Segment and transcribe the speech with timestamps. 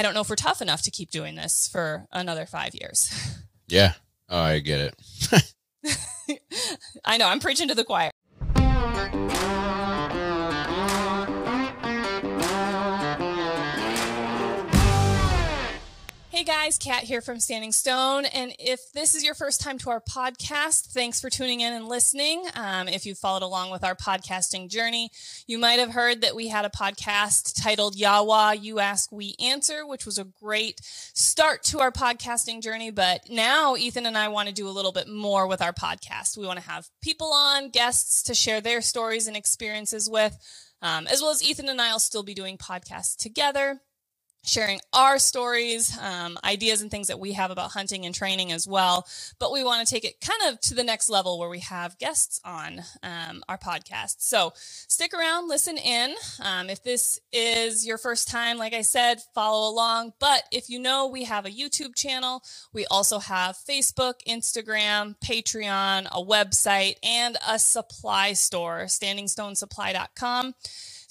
[0.00, 3.12] I don't know if we're tough enough to keep doing this for another five years.
[3.68, 3.92] Yeah.
[4.28, 5.54] Oh, I get it.
[7.04, 8.10] I know, I'm preaching to the choir.
[16.40, 18.24] Hey guys, Kat here from Standing Stone.
[18.24, 21.86] And if this is your first time to our podcast, thanks for tuning in and
[21.86, 22.42] listening.
[22.54, 25.10] Um, if you followed along with our podcasting journey,
[25.46, 29.86] you might have heard that we had a podcast titled Yawa, You Ask, We Answer,
[29.86, 32.90] which was a great start to our podcasting journey.
[32.90, 36.38] But now Ethan and I want to do a little bit more with our podcast.
[36.38, 40.38] We want to have people on, guests to share their stories and experiences with,
[40.80, 43.82] um, as well as Ethan and I will still be doing podcasts together
[44.42, 48.66] sharing our stories, um, ideas, and things that we have about hunting and training as
[48.66, 49.06] well.
[49.38, 51.98] But we want to take it kind of to the next level where we have
[51.98, 54.16] guests on um, our podcast.
[54.18, 56.14] So stick around, listen in.
[56.42, 60.14] Um, if this is your first time, like I said, follow along.
[60.18, 66.06] But if you know we have a YouTube channel, we also have Facebook, Instagram, Patreon,
[66.06, 70.54] a website, and a supply store, standingstonesupply.com.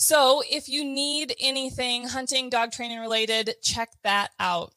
[0.01, 4.73] So if you need anything hunting, dog training related, check that out.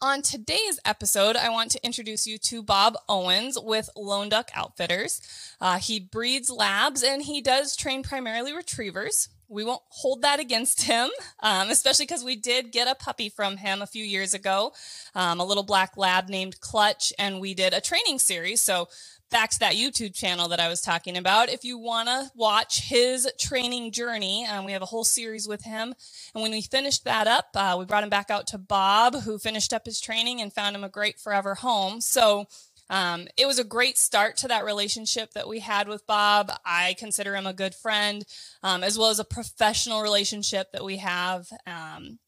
[0.00, 5.20] On today's episode, I want to introduce you to Bob Owens with Lone Duck Outfitters.
[5.60, 9.28] Uh, he breeds labs and he does train primarily retrievers.
[9.48, 13.58] We won't hold that against him, um, especially because we did get a puppy from
[13.58, 14.72] him a few years ago,
[15.14, 18.62] um, a little black lab named Clutch, and we did a training series.
[18.62, 18.88] So
[19.32, 21.48] back to that YouTube channel that I was talking about.
[21.48, 25.64] If you want to watch his training journey, um, we have a whole series with
[25.64, 25.94] him.
[26.34, 29.38] And when we finished that up, uh, we brought him back out to Bob, who
[29.38, 32.02] finished up his training and found him a great forever home.
[32.02, 32.46] So
[32.90, 36.52] um, it was a great start to that relationship that we had with Bob.
[36.64, 38.24] I consider him a good friend,
[38.62, 41.48] um, as well as a professional relationship that we have.
[41.66, 42.18] Um,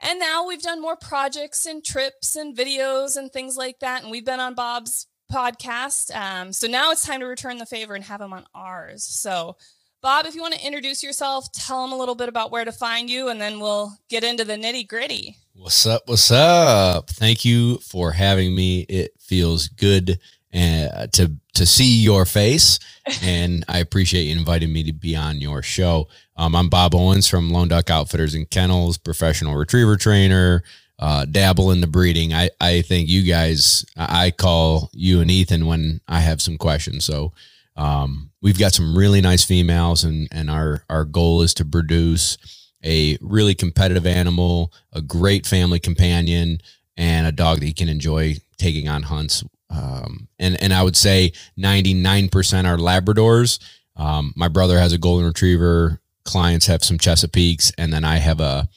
[0.00, 4.02] and now we've done more projects and trips and videos and things like that.
[4.02, 6.14] And we've been on Bob's podcast.
[6.14, 9.04] Um, so now it's time to return the favor and have him on ours.
[9.04, 9.56] So,
[10.02, 12.72] Bob, if you want to introduce yourself, tell them a little bit about where to
[12.72, 15.36] find you, and then we'll get into the nitty gritty.
[15.54, 16.02] What's up?
[16.06, 17.08] What's up?
[17.08, 18.80] Thank you for having me.
[18.82, 20.18] It feels good
[20.54, 22.78] uh, to to see your face,
[23.22, 26.08] and I appreciate you inviting me to be on your show.
[26.36, 30.64] Um, I'm Bob Owens from Lone Duck Outfitters and Kennels, professional retriever trainer,
[30.98, 32.32] uh, dabble in the breeding.
[32.32, 37.04] I, I think you guys, I call you and Ethan when I have some questions.
[37.04, 37.32] So
[37.76, 42.38] um, we've got some really nice females, and and our our goal is to produce
[42.84, 46.60] a really competitive animal, a great family companion,
[46.96, 49.44] and a dog that you can enjoy taking on hunts.
[49.70, 52.30] Um, and and I would say 99%
[52.66, 53.58] are Labradors.
[53.96, 56.00] Um, my brother has a golden retriever.
[56.24, 58.68] Clients have some Chesapeakes, and then I have a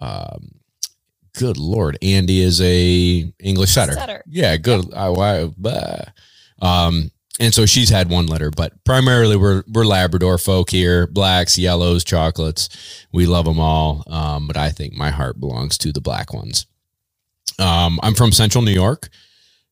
[0.00, 0.50] um,
[1.34, 3.92] good lord, Andy is a English setter.
[3.92, 4.22] setter.
[4.26, 4.92] Yeah, good.
[4.94, 5.08] I,
[6.60, 11.58] um, and so she's had one litter, but primarily we're we're Labrador folk here, blacks,
[11.58, 12.68] yellows, chocolates.
[13.12, 16.66] We love them all, um, but I think my heart belongs to the black ones.
[17.58, 19.08] Um, I'm from Central New York.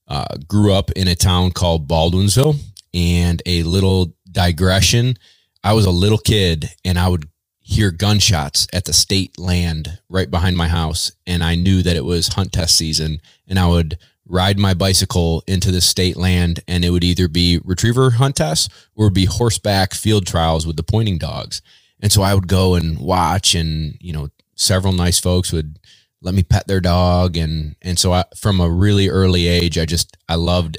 [0.09, 2.57] Uh, grew up in a town called Baldwinsville,
[2.93, 5.17] and a little digression.
[5.65, 7.29] I was a little kid, and I would
[7.63, 12.05] hear gunshots at the state land right behind my house and I knew that it
[12.05, 16.85] was hunt test season and I would ride my bicycle into the state land and
[16.85, 21.19] it would either be retriever hunt tests or be horseback field trials with the pointing
[21.19, 21.63] dogs.
[22.01, 25.79] And so I would go and watch and, you know, several nice folks would
[26.23, 29.85] let me pet their dog and and so I from a really early age I
[29.87, 30.79] just I loved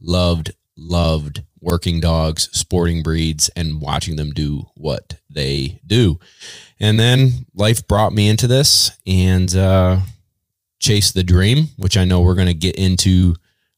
[0.00, 6.18] loved loved working dogs, sporting breeds, and watching them do what they do.
[6.78, 9.98] And then life brought me into this and uh,
[10.78, 13.34] chase the dream, which I know we're going to get into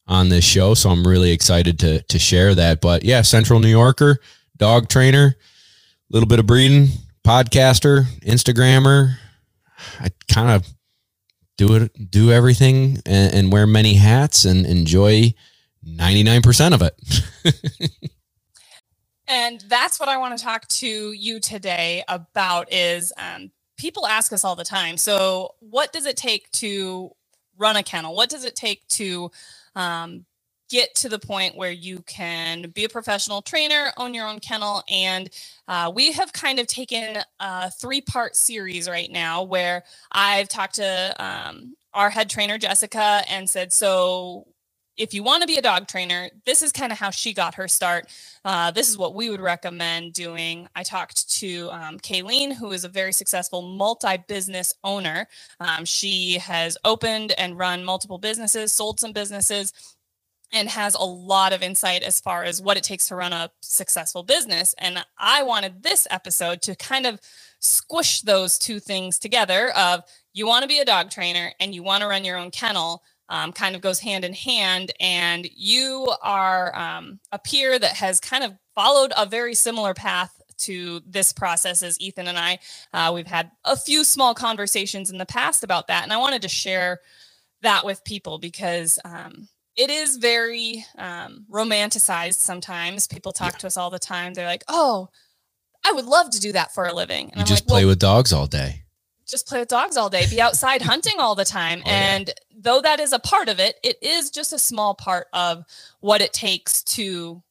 [0.07, 0.75] on this show.
[0.75, 2.79] So I'm really excited to to share that.
[2.79, 4.19] But yeah, Central New Yorker,
[4.55, 6.89] dog trainer, a little bit of breeding,
[7.25, 9.15] podcaster, Instagrammer.
[9.99, 10.67] I kind of
[11.57, 15.33] do it, do everything, and, and wear many hats, and enjoy
[15.85, 18.01] 99% of it.
[19.27, 24.33] and that's what I want to talk to you today about is um, people ask
[24.33, 24.97] us all the time.
[24.97, 27.11] So what does it take to
[27.57, 28.15] run a kennel?
[28.15, 29.31] What does it take to
[29.75, 30.25] um,
[30.69, 34.83] get to the point where you can be a professional trainer, own your own kennel.
[34.89, 35.29] And
[35.67, 40.75] uh, we have kind of taken a three part series right now where I've talked
[40.75, 44.47] to um, our head trainer, Jessica, and said, So
[44.99, 47.55] if you want to be a dog trainer, this is kind of how she got
[47.55, 48.07] her start.
[48.43, 50.67] Uh, this is what we would recommend doing.
[50.75, 55.27] I talked to um, Kayleen, who is a very successful multi business owner.
[55.59, 59.73] Um, she has opened and run multiple businesses, sold some businesses,
[60.51, 63.51] and has a lot of insight as far as what it takes to run a
[63.61, 64.75] successful business.
[64.79, 67.21] And I wanted this episode to kind of
[67.59, 70.03] squish those two things together of
[70.33, 73.03] you want to be a dog trainer and you want to run your own kennel
[73.29, 74.91] um, kind of goes hand in hand.
[74.99, 80.35] And you are um, a peer that has kind of followed a very similar path
[80.57, 82.59] to this process as Ethan and I.
[82.91, 86.03] Uh, we've had a few small conversations in the past about that.
[86.03, 86.99] And I wanted to share
[87.61, 89.47] that with people because um,
[89.77, 93.07] it is very um, romanticized sometimes.
[93.07, 93.59] People talk yeah.
[93.59, 94.33] to us all the time.
[94.33, 95.09] They're like, oh,
[95.85, 97.27] I would love to do that for a living.
[97.27, 98.83] And you I'm just like, play well, with dogs all day
[99.29, 101.81] just play with dogs all day, be outside hunting all the time.
[101.85, 102.33] Oh, and yeah.
[102.57, 105.63] though that is a part of it, it is just a small part of
[105.99, 107.41] what it takes to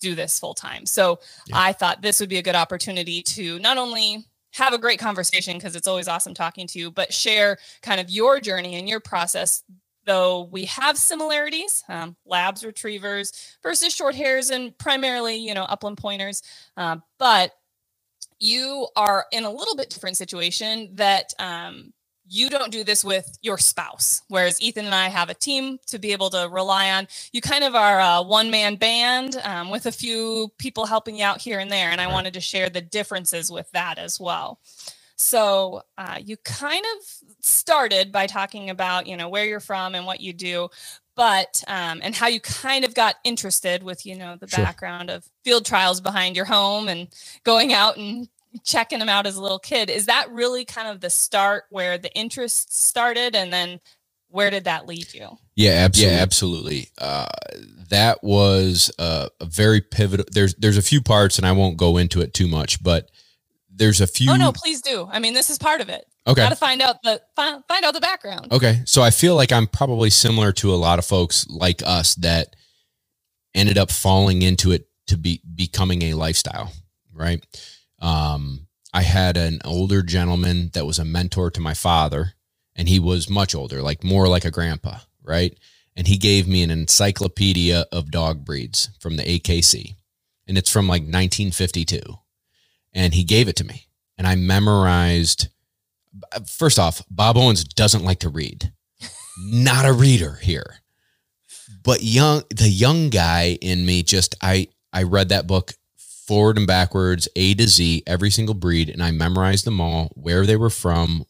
[0.00, 0.86] do this full time.
[0.86, 1.56] So yeah.
[1.58, 5.56] I thought this would be a good opportunity to not only have a great conversation
[5.56, 9.00] because it's always awesome talking to you, but share kind of your journey and your
[9.00, 9.62] process.
[10.04, 15.98] Though we have similarities, um, labs, retrievers versus short hairs, and primarily, you know, upland
[15.98, 16.42] pointers.
[16.76, 17.50] Uh, but
[18.38, 21.92] you are in a little bit different situation that um,
[22.28, 25.98] you don't do this with your spouse whereas ethan and i have a team to
[25.98, 27.06] be able to rely on.
[27.32, 31.40] You kind of are a one-man band um, with a few people helping you out
[31.40, 34.60] here and there and i wanted to share the differences with that as well.
[35.18, 37.06] So uh, you kind of
[37.40, 40.68] started by talking about you know where you're from and what you do
[41.16, 44.64] but um, and how you kind of got interested with you know the sure.
[44.64, 47.08] background of field trials behind your home and
[47.42, 48.28] going out and
[48.64, 49.90] checking them out as a little kid.
[49.90, 53.80] Is that really kind of the start where the interest started and then
[54.28, 55.38] where did that lead you?
[55.54, 56.14] Yeah absolutely.
[56.14, 56.88] yeah absolutely.
[56.98, 57.26] Uh,
[57.88, 61.96] that was a, a very pivotal there's there's a few parts and i won't go
[61.96, 63.10] into it too much but
[63.76, 66.42] there's a few oh no please do i mean this is part of it Okay.
[66.42, 68.48] Got to find out the find, find out the background.
[68.50, 68.82] Okay.
[68.84, 72.56] So I feel like I'm probably similar to a lot of folks like us that
[73.54, 76.72] ended up falling into it to be becoming a lifestyle,
[77.12, 77.44] right?
[78.00, 82.32] Um, I had an older gentleman that was a mentor to my father,
[82.74, 85.56] and he was much older, like more like a grandpa, right?
[85.94, 89.94] And he gave me an encyclopedia of dog breeds from the AKC,
[90.48, 92.00] and it's from like 1952.
[92.96, 93.86] And he gave it to me,
[94.18, 95.48] and I memorized
[96.48, 98.72] first off, Bob Owens doesn't like to read.
[99.38, 100.76] Not a reader here.
[101.84, 105.74] But young the young guy in me just I I read that book
[106.26, 110.44] forward and backwards, A to Z, every single breed, and I memorized them all, where
[110.44, 111.24] they were from,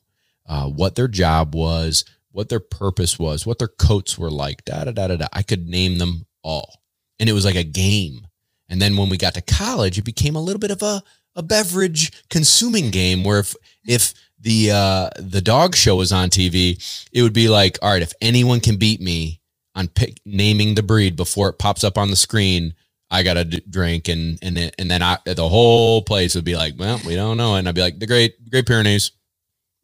[0.47, 4.85] uh, what their job was, what their purpose was, what their coats were like, da
[4.85, 5.27] da da da da.
[5.33, 6.81] I could name them all.
[7.19, 8.27] And it was like a game.
[8.69, 11.03] And then when we got to college, it became a little bit of a,
[11.37, 13.55] a beverage consuming game where if
[13.87, 18.03] if the uh, the dog show was on TV, it would be like, all right,
[18.03, 19.41] if anyone can beat me
[19.75, 22.75] on pick, naming the breed before it pops up on the screen,
[23.11, 26.44] I got to d- drink, and and then, and then I, the whole place would
[26.44, 29.12] be like, well, we don't know, and I'd be like, the Great Great Pyrenees,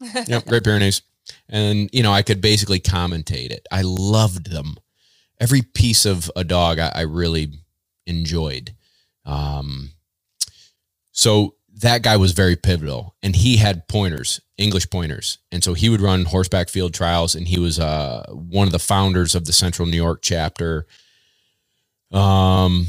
[0.26, 1.02] yep, Great Pyrenees,
[1.48, 3.66] and you know, I could basically commentate it.
[3.70, 4.76] I loved them.
[5.40, 7.52] Every piece of a dog I, I really
[8.06, 8.74] enjoyed.
[9.24, 9.90] Um,
[11.12, 15.38] so that guy was very pivotal and he had pointers english pointers.
[15.50, 18.78] And so he would run horseback field trials and he was uh, one of the
[18.78, 20.86] founders of the central new york chapter.
[22.10, 22.86] Um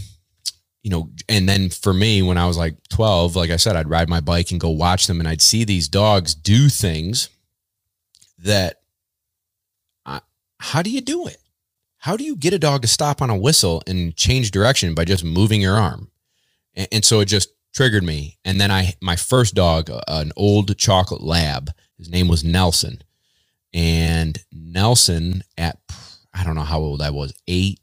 [0.84, 3.89] you know and then for me when i was like 12 like i said i'd
[3.89, 7.30] ride my bike and go watch them and i'd see these dogs do things
[8.38, 8.84] that
[10.63, 11.39] how do you do it?
[11.98, 15.03] How do you get a dog to stop on a whistle and change direction by
[15.03, 16.10] just moving your arm?
[16.74, 18.38] And, and so it just triggered me.
[18.46, 23.01] And then I, my first dog, uh, an old chocolate lab, his name was Nelson.
[23.74, 25.80] And Nelson at,
[26.34, 27.80] I don't know how old I was, eight,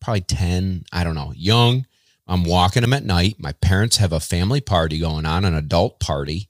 [0.00, 1.86] probably 10, I don't know, young.
[2.28, 3.36] I'm walking him at night.
[3.38, 6.48] My parents have a family party going on, an adult party.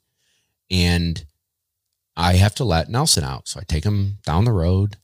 [0.69, 1.23] And
[2.15, 3.47] I have to let Nelson out.
[3.47, 4.97] So I take him down the road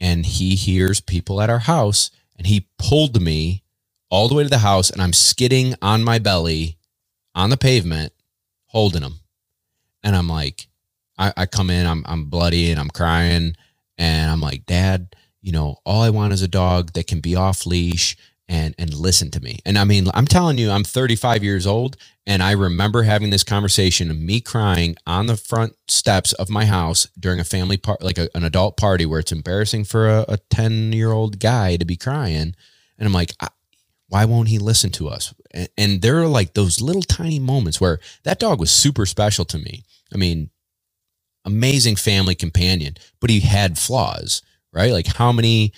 [0.00, 3.64] and he hears people at our house and he pulled me
[4.10, 6.78] all the way to the house and I'm skidding on my belly
[7.34, 8.12] on the pavement,
[8.66, 9.20] holding him.
[10.02, 10.68] And I'm like,
[11.18, 13.54] I, I come in, I'm, I'm bloody and I'm crying.
[13.96, 17.34] And I'm like, Dad, you know, all I want is a dog that can be
[17.36, 18.16] off leash
[18.48, 19.58] and and listen to me.
[19.66, 21.96] And I mean, I'm telling you, I'm 35 years old
[22.26, 26.64] and I remember having this conversation of me crying on the front steps of my
[26.64, 30.24] house during a family part like a, an adult party where it's embarrassing for a,
[30.28, 32.54] a 10 year old guy to be crying.
[32.98, 33.34] And I'm like,
[34.08, 35.34] why won't he listen to us?
[35.52, 39.44] And, and there are like those little tiny moments where that dog was super special
[39.46, 39.84] to me.
[40.12, 40.50] I mean,
[41.44, 44.92] amazing family companion, but he had flaws, right?
[44.92, 45.72] Like how many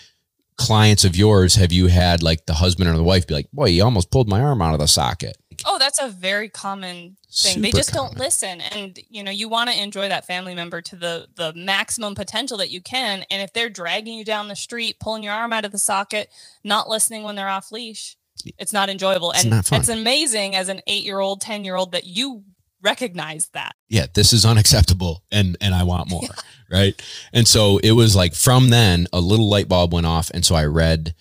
[0.57, 3.67] clients of yours have you had like the husband or the wife be like, boy,
[3.67, 5.37] you almost pulled my arm out of the socket?
[5.65, 7.55] Oh, that's a very common thing.
[7.55, 8.13] Super they just common.
[8.13, 8.61] don't listen.
[8.61, 12.59] And you know, you want to enjoy that family member to the the maximum potential
[12.59, 13.25] that you can.
[13.31, 16.31] And if they're dragging you down the street, pulling your arm out of the socket,
[16.65, 18.17] not listening when they're off leash,
[18.59, 19.33] it's not enjoyable.
[19.33, 22.45] It's and not it's amazing as an eight year old, 10 year old that you
[22.83, 23.75] recognize that.
[23.89, 26.23] yeah, this is unacceptable and and I want more,
[26.71, 27.01] right?
[27.33, 30.55] And so it was like from then a little light bulb went off and so
[30.55, 31.15] I read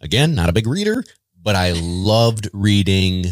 [0.00, 1.02] again, not a big reader,
[1.42, 3.24] but I loved reading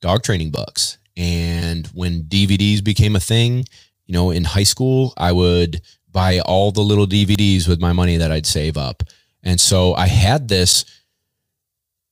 [0.00, 0.98] dog training books.
[1.16, 3.64] And when DVDs became a thing,
[4.06, 8.16] you know, in high school, I would buy all the little DVDs with my money
[8.16, 9.02] that I'd save up.
[9.42, 10.84] And so I had this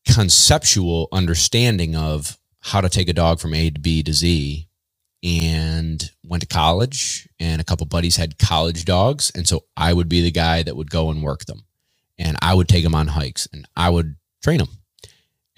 [0.07, 4.67] conceptual understanding of how to take a dog from A to B to Z.
[5.23, 10.09] And went to college and a couple buddies had college dogs and so I would
[10.09, 11.67] be the guy that would go and work them.
[12.19, 14.79] And I would take them on hikes and I would train them.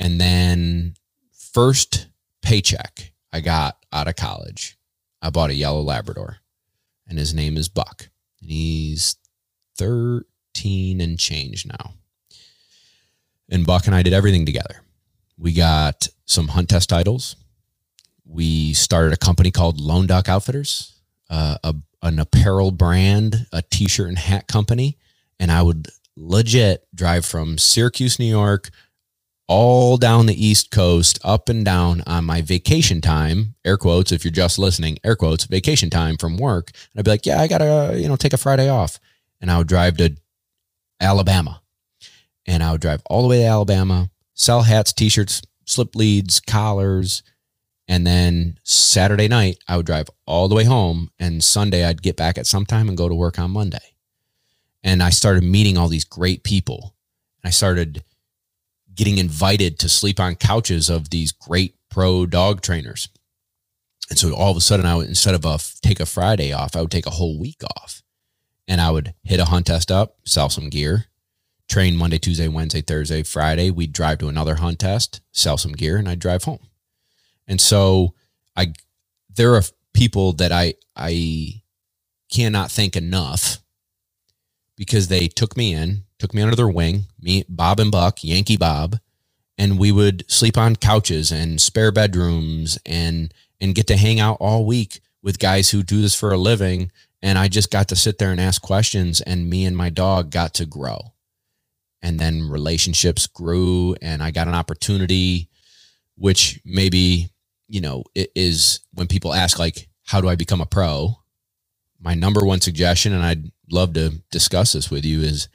[0.01, 0.95] And then
[1.33, 2.09] first
[2.43, 4.77] paycheck I got out of college
[5.23, 6.39] I bought a yellow labrador
[7.07, 8.09] and his name is Buck.
[8.41, 9.15] And he's
[9.79, 11.95] 13 and change now
[13.53, 14.83] and Buck and I did everything together
[15.39, 17.37] we got some hunt test titles
[18.33, 24.09] we started a company called Lone Duck Outfitters, uh, a, an apparel brand, a t-shirt
[24.09, 24.99] and hat company.
[25.39, 28.71] And I would legit drive from Syracuse, New York,
[29.49, 34.25] all down the East Coast, up and down on my vacation time, air quotes, if
[34.25, 36.71] you're just listening, air quotes, vacation time from work.
[36.93, 38.99] And I'd be like, yeah, I gotta, you know, take a Friday off.
[39.41, 40.17] And I would drive to
[41.01, 41.61] Alabama
[42.47, 47.23] and I would drive all the way to Alabama, sell hats, t-shirts, slip leads, collars,
[47.89, 51.11] and then Saturday night, I would drive all the way home.
[51.19, 53.97] And Sunday, I'd get back at some time and go to work on Monday.
[54.83, 56.95] And I started meeting all these great people.
[57.45, 58.03] I started
[58.95, 63.09] getting invited to sleep on couches of these great pro dog trainers.
[64.11, 66.77] And so all of a sudden, I would, instead of a, take a Friday off,
[66.77, 68.03] I would take a whole week off.
[68.69, 71.07] And I would hit a hunt test up, sell some gear,
[71.73, 73.71] train Monday, Tuesday, Wednesday, Thursday, Friday.
[73.71, 76.69] We'd drive to another hunt test, sell some gear, and I'd drive home.
[77.49, 78.15] And so
[78.55, 78.75] I
[79.35, 79.63] there are
[79.95, 81.63] people that I I
[82.31, 83.59] cannot thank enough
[84.77, 88.59] because they took me in, took me under their wing, me Bob and Buck, Yankee
[88.59, 88.99] Bob,
[89.57, 94.37] and we would sleep on couches and spare bedrooms and and get to hang out
[94.41, 96.91] all week with guys who do this for a living
[97.23, 100.31] and I just got to sit there and ask questions and me and my dog
[100.31, 101.12] got to grow.
[102.03, 105.49] And then relationships grew and I got an opportunity
[106.17, 107.31] which maybe
[107.69, 111.17] you know it is when people ask like how do i become a pro?
[112.01, 115.49] My number one suggestion and i'd love to discuss this with you is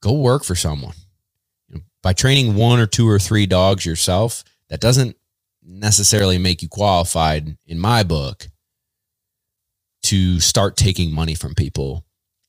[0.00, 0.94] go work for someone.
[2.02, 5.16] By training one or two or three dogs yourself that doesn't
[5.66, 8.48] necessarily make you qualified in my book
[10.02, 12.04] to start taking money from people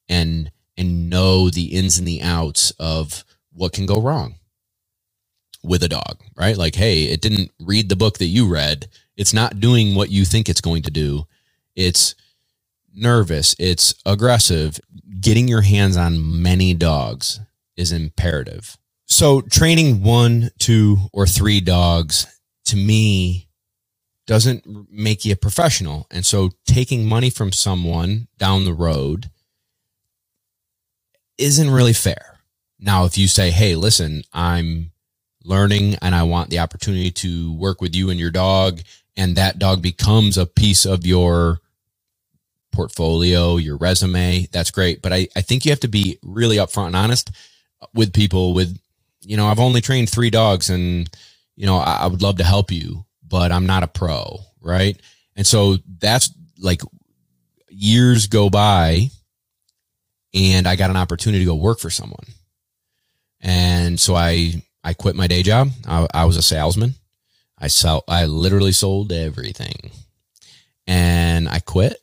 [0.09, 4.35] and and know the ins and the outs of what can go wrong
[5.63, 6.57] with a dog, right?
[6.57, 8.87] Like, hey, it didn't read the book that you read.
[9.17, 11.25] It's not doing what you think it's going to do.
[11.75, 12.15] It's
[12.93, 14.79] nervous, it's aggressive.
[15.19, 17.39] Getting your hands on many dogs
[17.75, 18.77] is imperative.
[19.07, 22.27] So, training one, two, or three dogs
[22.65, 23.47] to me
[24.25, 26.07] doesn't make you a professional.
[26.11, 29.29] And so, taking money from someone down the road
[31.37, 32.39] isn't really fair.
[32.79, 34.91] Now, if you say, hey, listen, I'm
[35.43, 38.81] learning and I want the opportunity to work with you and your dog
[39.15, 41.59] and that dog becomes a piece of your
[42.71, 45.01] portfolio, your resume, that's great.
[45.01, 47.31] But I, I think you have to be really upfront and honest
[47.93, 48.77] with people with,
[49.21, 51.09] you know, I've only trained three dogs and,
[51.55, 54.39] you know, I, I would love to help you, but I'm not a pro.
[54.61, 54.99] Right.
[55.35, 56.81] And so that's like
[57.69, 59.09] years go by
[60.35, 62.25] and I got an opportunity to go work for someone.
[63.39, 65.69] And so I I quit my day job.
[65.87, 66.93] I, I was a salesman.
[67.57, 68.03] I sell.
[68.07, 69.91] I literally sold everything,
[70.85, 71.97] and I quit.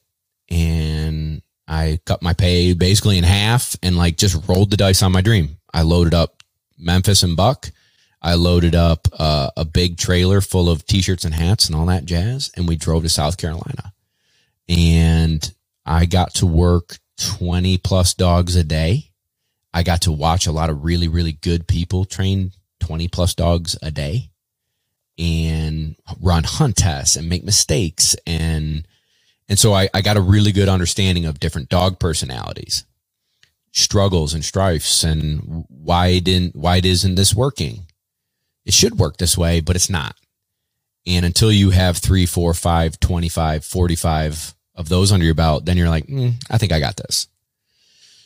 [0.51, 5.13] And I cut my pay basically in half, and like just rolled the dice on
[5.13, 5.59] my dream.
[5.73, 6.43] I loaded up
[6.79, 7.71] Memphis and Buck.
[8.21, 12.05] I loaded up uh, a big trailer full of t-shirts and hats and all that
[12.05, 13.93] jazz, and we drove to South Carolina.
[14.69, 15.53] And
[15.85, 19.11] I got to work 20 plus dogs a day.
[19.73, 23.77] I got to watch a lot of really, really good people train 20 plus dogs
[23.83, 24.31] a day
[25.19, 28.17] and run hunt tests and make mistakes.
[28.27, 28.87] And,
[29.49, 32.85] and so I, I got a really good understanding of different dog personalities,
[33.71, 37.87] struggles and strifes and why didn't, why isn't this working?
[38.65, 40.17] It should work this way, but it's not.
[41.07, 45.77] And until you have three, four, five, 25, 45 of those under your belt, then
[45.77, 47.29] you're like, mm, I think I got this.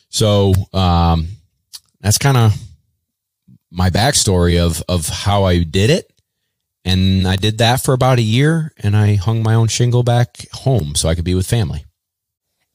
[0.09, 1.27] So, um,
[1.99, 2.53] that's kind of
[3.71, 6.11] my backstory of, of how I did it.
[6.85, 10.47] And I did that for about a year and I hung my own shingle back
[10.53, 11.83] home so I could be with family.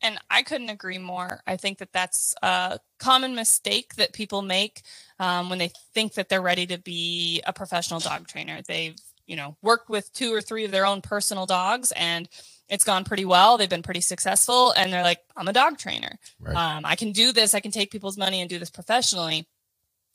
[0.02, 1.40] And I couldn't agree more.
[1.46, 4.82] I think that that's a common mistake that people make
[5.20, 8.60] um, when they think that they're ready to be a professional dog trainer.
[8.66, 12.28] They've, you know, worked with two or three of their own personal dogs and
[12.72, 13.58] it's gone pretty well.
[13.58, 16.18] They've been pretty successful and they're like, I'm a dog trainer.
[16.40, 16.56] Right.
[16.56, 17.54] Um, I can do this.
[17.54, 19.46] I can take people's money and do this professionally.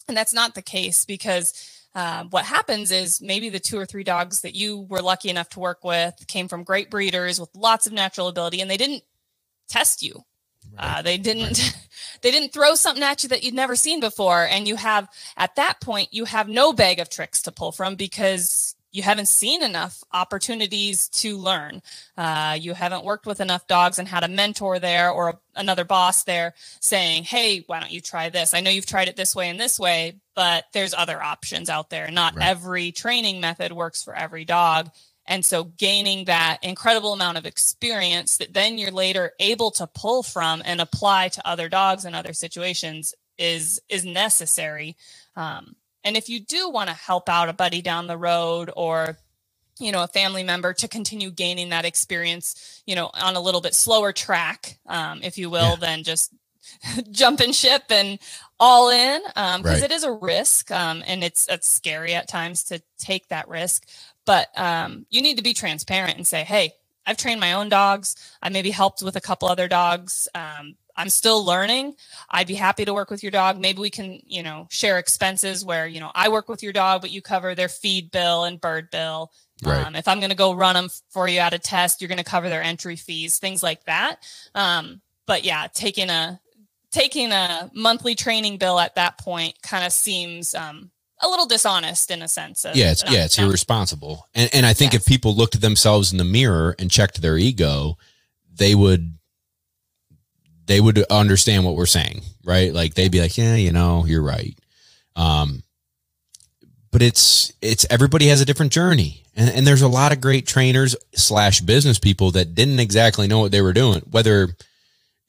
[0.08, 1.54] And that's not the case because
[1.94, 5.50] um, what happens is maybe the two or three dogs that you were lucky enough
[5.50, 9.04] to work with came from great breeders with lots of natural ability and they didn't
[9.70, 10.24] test you.
[10.76, 10.98] Right.
[10.98, 11.88] Uh, they didn't right.
[12.24, 15.56] they didn't throw something at you that you'd never seen before and you have at
[15.58, 19.63] that point you have no bag of tricks to pull from because you haven't seen
[19.63, 21.82] enough opportunities to learn.
[22.17, 25.84] Uh, you haven't worked with enough dogs and had a mentor there or a, another
[25.84, 28.53] boss there saying, Hey, why don't you try this?
[28.53, 31.89] I know you've tried it this way and this way, but there's other options out
[31.89, 32.10] there.
[32.10, 32.48] Not right.
[32.48, 34.89] every training method works for every dog.
[35.27, 40.24] And so gaining that incredible amount of experience that then you're later able to pull
[40.24, 44.96] from and apply to other dogs and other situations is, is necessary.
[45.36, 49.18] Um, and if you do want to help out a buddy down the road or
[49.80, 53.62] you know a family member to continue gaining that experience you know on a little
[53.62, 55.75] bit slower track um, if you will yeah.
[55.75, 56.34] than just
[57.12, 58.20] jumping ship and
[58.60, 59.84] all in because um, right.
[59.84, 63.88] it is a risk um, and it's it's scary at times to take that risk
[64.25, 66.72] but um, you need to be transparent and say hey
[67.06, 71.10] i've trained my own dogs i maybe helped with a couple other dogs um, I'm
[71.10, 71.96] still learning.
[72.30, 73.60] I'd be happy to work with your dog.
[73.60, 77.02] Maybe we can, you know, share expenses where, you know, I work with your dog,
[77.02, 79.32] but you cover their feed bill and bird bill.
[79.63, 79.86] Right.
[79.86, 82.17] Um, if I'm going to go run them for you at a test, you're going
[82.17, 84.17] to cover their entry fees, things like that.
[84.56, 86.39] Um, but yeah, taking a,
[86.91, 92.12] taking a monthly training bill at that point kind of seems, um, a little dishonest
[92.12, 92.63] in a sense.
[92.63, 94.28] Of, yeah, it's yeah, it's irresponsible.
[94.36, 95.02] And and I think yes.
[95.02, 97.98] if people looked at themselves in the mirror and checked their ego,
[98.54, 99.17] they would
[100.67, 102.73] they would understand what we're saying, right?
[102.73, 104.58] Like they'd be like, yeah, you know, you're right.
[105.15, 105.63] Um,
[106.91, 109.23] but it's, it's everybody has a different journey.
[109.36, 113.39] And, and there's a lot of great trainers slash business people that didn't exactly know
[113.39, 114.49] what they were doing, whether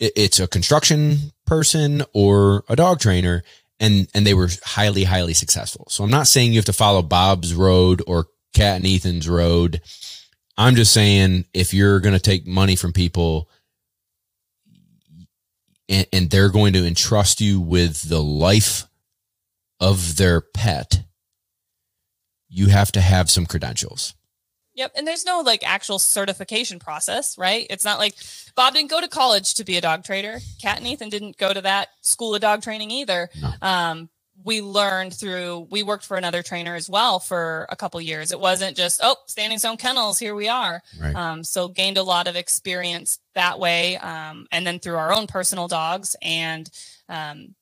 [0.01, 3.43] it's a construction person or a dog trainer
[3.81, 5.87] and, and they were highly, highly successful.
[5.89, 9.81] So I'm not saying you have to follow Bob's road or Kat and Ethan's road.
[10.57, 13.49] I'm just saying if you're going to take money from people,
[15.89, 18.87] and, and they're going to entrust you with the life
[19.81, 21.05] of their pet,
[22.49, 24.15] you have to have some credentials.
[24.75, 24.93] Yep.
[24.95, 27.67] And there's no like actual certification process, right?
[27.69, 28.15] It's not like
[28.55, 30.39] Bob didn't go to college to be a dog trader.
[30.63, 33.29] Kat and Ethan didn't go to that school of dog training either.
[33.41, 33.53] No.
[33.61, 34.09] Um,
[34.45, 38.33] we learned through we worked for another trainer as well for a couple years.
[38.33, 40.83] It wasn't just oh standing stone kennels here we are.
[41.01, 41.15] Right.
[41.15, 45.27] um, so gained a lot of experience that way um, and then through our own
[45.27, 46.71] personal dogs and
[47.09, 47.55] um,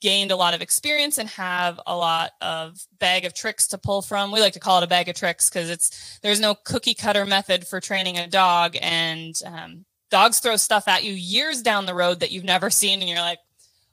[0.00, 4.02] gained a lot of experience and have a lot of bag of tricks to pull
[4.02, 4.32] from.
[4.32, 7.26] We like to call it a bag of tricks because it's there's no cookie cutter
[7.26, 8.76] method for training a dog.
[8.80, 13.00] And um, dogs throw stuff at you years down the road that you've never seen
[13.00, 13.38] and you're like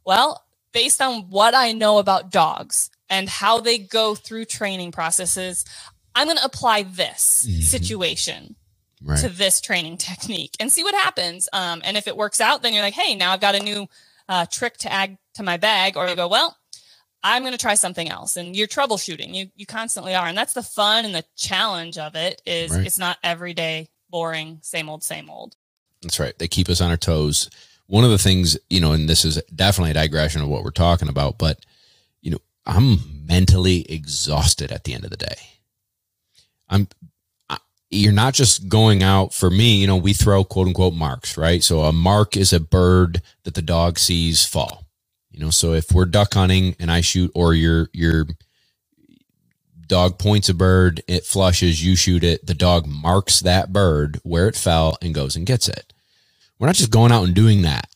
[0.06, 5.66] well based on what I know about dogs and how they go through training processes,
[6.16, 7.62] I'm going to apply this mm-hmm.
[7.62, 8.56] situation
[9.04, 9.20] right.
[9.20, 11.50] to this training technique and see what happens.
[11.54, 13.88] Um, and if it works out, then you're like, hey, now I've got a new
[14.28, 15.98] uh, trick to add to my bag.
[15.98, 16.56] Or you go, well,
[17.24, 18.38] I'm going to try something else.
[18.38, 19.34] And you're troubleshooting.
[19.34, 22.42] You you constantly are, and that's the fun and the challenge of it.
[22.46, 22.86] Is right.
[22.86, 25.56] it's not every day boring, same old, same old.
[26.02, 26.38] That's right.
[26.38, 27.50] They keep us on our toes
[27.90, 30.70] one of the things, you know, and this is definitely a digression of what we're
[30.70, 31.66] talking about, but,
[32.22, 35.36] you know, I'm mentally exhausted at the end of the day.
[36.70, 36.88] I'm,
[37.90, 41.64] you're not just going out for me, you know, we throw quote unquote marks, right?
[41.64, 44.86] So a mark is a bird that the dog sees fall.
[45.32, 48.28] You know, so if we're duck hunting and I shoot or you're you're
[49.88, 54.48] dog points a bird, it flushes, you shoot it, the dog marks that bird where
[54.48, 55.92] it fell and goes and gets it.
[56.60, 57.88] We're not just going out and doing that.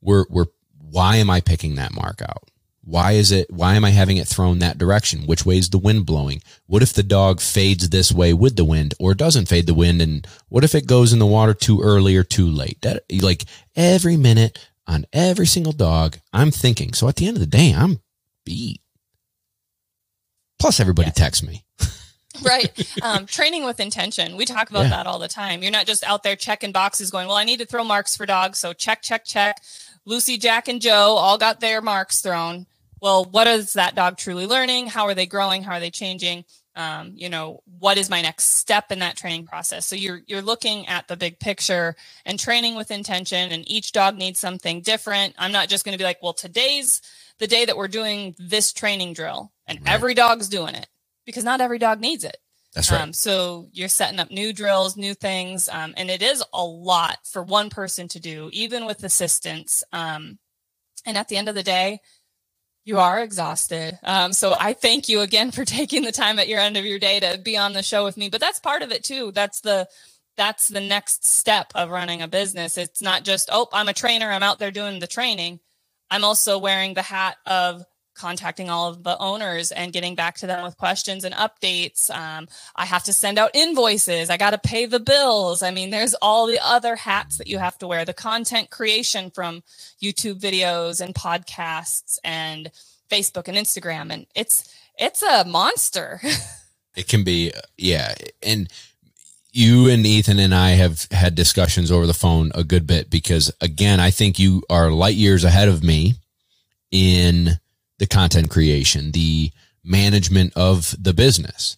[0.00, 0.46] We're we're
[0.78, 2.48] why am I picking that mark out?
[2.84, 5.26] Why is it why am I having it thrown that direction?
[5.26, 6.42] Which way is the wind blowing?
[6.66, 10.02] What if the dog fades this way with the wind or doesn't fade the wind
[10.02, 12.80] and what if it goes in the water too early or too late?
[12.82, 13.44] That like
[13.76, 16.92] every minute on every single dog, I'm thinking.
[16.92, 18.00] So at the end of the day, I'm
[18.44, 18.80] beat.
[20.58, 21.16] Plus, everybody yes.
[21.16, 21.64] texts me.
[22.42, 23.02] right.
[23.02, 24.36] Um, training with intention.
[24.36, 24.90] We talk about yeah.
[24.90, 25.62] that all the time.
[25.62, 28.26] You're not just out there checking boxes going, well, I need to throw marks for
[28.26, 28.58] dogs.
[28.58, 29.60] So check, check, check.
[30.04, 32.66] Lucy, Jack, and Joe all got their marks thrown.
[33.00, 34.86] Well, what is that dog truly learning?
[34.86, 35.62] How are they growing?
[35.62, 36.44] How are they changing?
[36.74, 39.84] Um, you know, what is my next step in that training process?
[39.84, 44.16] So you're you're looking at the big picture and training with intention, and each dog
[44.16, 45.34] needs something different.
[45.36, 47.02] I'm not just going to be like, well, today's
[47.38, 49.92] the day that we're doing this training drill, and right.
[49.92, 50.86] every dog's doing it
[51.26, 52.38] because not every dog needs it.
[52.74, 53.02] That's right.
[53.02, 57.18] Um, so you're setting up new drills, new things, um, and it is a lot
[57.24, 59.84] for one person to do, even with assistance.
[59.92, 60.38] Um,
[61.06, 62.00] and at the end of the day,
[62.84, 63.98] you are exhausted.
[64.02, 66.98] Um, so I thank you again for taking the time at your end of your
[67.00, 68.30] day to be on the show with me.
[68.30, 69.32] But that's part of it too.
[69.32, 69.88] That's the
[70.36, 72.78] that's the next step of running a business.
[72.78, 75.60] It's not just, oh, I'm a trainer, I'm out there doing the training.
[76.10, 80.46] I'm also wearing the hat of contacting all of the owners and getting back to
[80.46, 82.10] them with questions and updates.
[82.10, 84.30] Um, I have to send out invoices.
[84.30, 85.62] I got to pay the bills.
[85.62, 89.30] I mean, there's all the other hats that you have to wear the content creation
[89.30, 89.62] from
[90.00, 92.70] YouTube videos and podcasts and
[93.10, 94.12] Facebook and Instagram.
[94.12, 96.20] And it's, it's a monster.
[96.96, 98.14] it can be, yeah.
[98.42, 98.68] And,
[99.52, 103.52] you and Ethan and I have had discussions over the phone a good bit because
[103.60, 106.14] again, I think you are light years ahead of me
[106.90, 107.58] in
[108.02, 109.52] the content creation, the
[109.84, 111.76] management of the business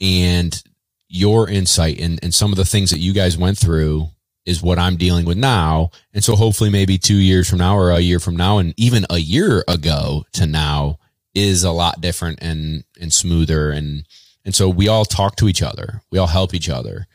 [0.00, 0.62] and
[1.10, 4.08] your insight and, and some of the things that you guys went through
[4.46, 5.90] is what I'm dealing with now.
[6.14, 9.04] And so hopefully maybe two years from now or a year from now and even
[9.10, 11.00] a year ago to now
[11.34, 13.70] is a lot different and, and smoother.
[13.70, 14.06] And,
[14.46, 16.00] and so we all talk to each other.
[16.10, 17.06] We all help each other.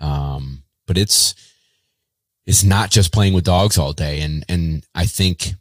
[0.00, 1.34] Um, but it's,
[2.46, 4.20] it's not just playing with dogs all day.
[4.20, 5.54] And, and I think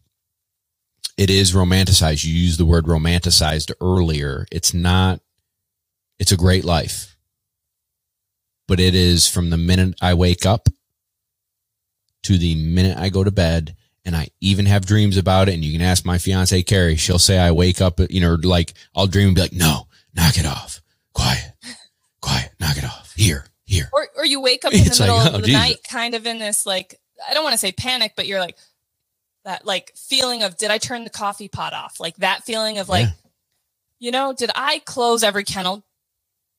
[1.17, 2.25] it is romanticized.
[2.25, 4.45] You used the word romanticized earlier.
[4.51, 5.21] It's not,
[6.19, 7.17] it's a great life,
[8.67, 10.67] but it is from the minute I wake up
[12.23, 13.75] to the minute I go to bed.
[14.07, 15.55] And I even have dreams about it.
[15.55, 18.73] And you can ask my fiance, Carrie, she'll say I wake up, you know, like
[18.95, 20.81] I'll dream and be like, no, knock it off.
[21.13, 21.53] Quiet,
[22.21, 23.13] quiet, knock it off.
[23.15, 23.89] Here, here.
[23.91, 25.59] Or, or you wake up in the middle like, oh, of the Jesus.
[25.59, 28.57] night, kind of in this, like, I don't want to say panic, but you're like,
[29.45, 31.99] that like feeling of did I turn the coffee pot off?
[31.99, 33.11] Like that feeling of like, yeah.
[33.99, 35.85] you know, did I close every kennel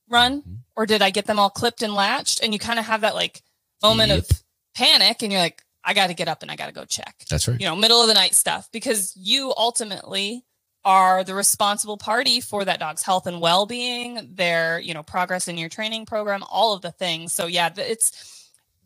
[0.09, 0.55] run mm-hmm.
[0.77, 2.43] or did I get them all clipped and latched?
[2.43, 3.43] And you kind of have that like
[3.83, 4.19] moment yep.
[4.21, 4.43] of
[4.75, 7.17] panic and you're like, I got to get up and I got to go check.
[7.29, 7.61] That's right.
[7.61, 10.45] You know, middle of the night stuff because you ultimately
[10.85, 15.59] are the responsible party for that dog's health and well-being, their, you know, progress in
[15.59, 17.33] your training program, all of the things.
[17.33, 18.36] So yeah, it's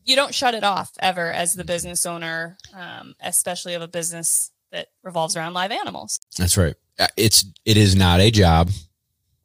[0.05, 4.51] you don't shut it off ever as the business owner, um, especially of a business
[4.73, 6.19] that revolves around live animals.
[6.37, 6.75] That's right.
[6.99, 8.71] Uh, it's it is not a job.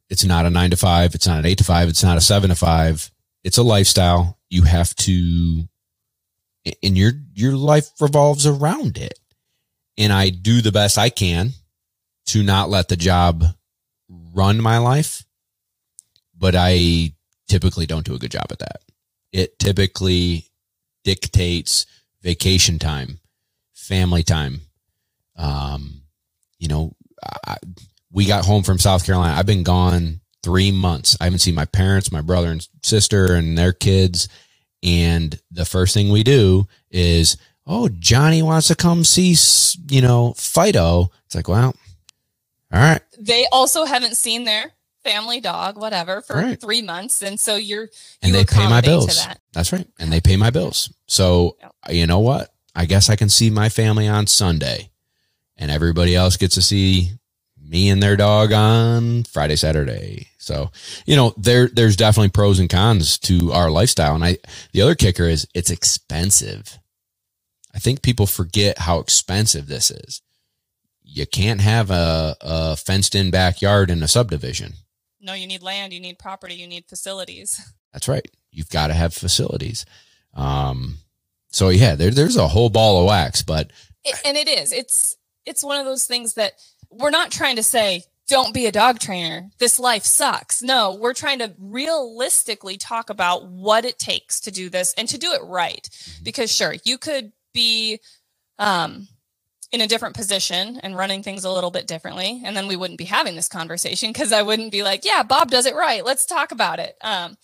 [0.08, 1.14] It's not a nine to five.
[1.14, 1.88] It's not an eight to five.
[1.88, 3.10] It's not a seven to five.
[3.44, 4.38] It's a lifestyle.
[4.48, 5.64] You have to,
[6.82, 9.18] and your your life revolves around it.
[9.98, 11.52] And I do the best I can
[12.26, 13.44] to not let the job
[14.08, 15.24] run my life,
[16.36, 17.14] but I
[17.48, 18.80] typically don't do a good job at that
[19.32, 20.46] it typically
[21.04, 21.86] dictates
[22.22, 23.20] vacation time,
[23.74, 24.60] family time.
[25.36, 26.02] Um,
[26.58, 26.94] you know,
[27.46, 27.56] I,
[28.10, 29.34] we got home from South Carolina.
[29.34, 31.16] I've been gone three months.
[31.20, 34.28] I haven't seen my parents, my brother and sister, and their kids.
[34.82, 37.36] And the first thing we do is,
[37.66, 39.36] oh, Johnny wants to come see,
[39.88, 41.10] you know, Fido.
[41.24, 41.74] It's like, well,
[42.72, 43.00] all right.
[43.18, 44.72] They also haven't seen their
[45.06, 46.60] family dog, whatever, for right.
[46.60, 47.22] three months.
[47.22, 47.88] And so you're, you
[48.22, 49.24] and they pay my bills.
[49.24, 49.40] That.
[49.52, 49.86] That's right.
[49.98, 50.92] And they pay my bills.
[51.06, 51.56] So
[51.88, 52.52] you know what?
[52.74, 54.90] I guess I can see my family on Sunday
[55.56, 57.12] and everybody else gets to see
[57.58, 60.28] me and their dog on Friday, Saturday.
[60.38, 60.70] So,
[61.06, 64.14] you know, there, there's definitely pros and cons to our lifestyle.
[64.14, 64.38] And I,
[64.72, 66.78] the other kicker is it's expensive.
[67.74, 70.22] I think people forget how expensive this is.
[71.02, 74.74] You can't have a, a fenced in backyard in a subdivision.
[75.26, 77.60] No, you need land, you need property, you need facilities.
[77.92, 78.26] That's right.
[78.50, 79.84] You've got to have facilities.
[80.34, 80.98] Um,
[81.48, 83.70] so yeah, there, there's a whole ball of wax, but
[84.04, 84.72] it, and it is.
[84.72, 86.52] It's it's one of those things that
[86.90, 89.48] we're not trying to say don't be a dog trainer.
[89.58, 90.62] This life sucks.
[90.62, 95.18] No, we're trying to realistically talk about what it takes to do this and to
[95.18, 95.88] do it right.
[95.92, 96.24] Mm-hmm.
[96.24, 98.00] Because sure, you could be
[98.58, 99.08] um,
[99.76, 102.40] in a different position and running things a little bit differently.
[102.42, 105.50] And then we wouldn't be having this conversation because I wouldn't be like, yeah, Bob
[105.50, 106.02] does it right.
[106.02, 106.96] Let's talk about it.
[107.02, 107.36] Um,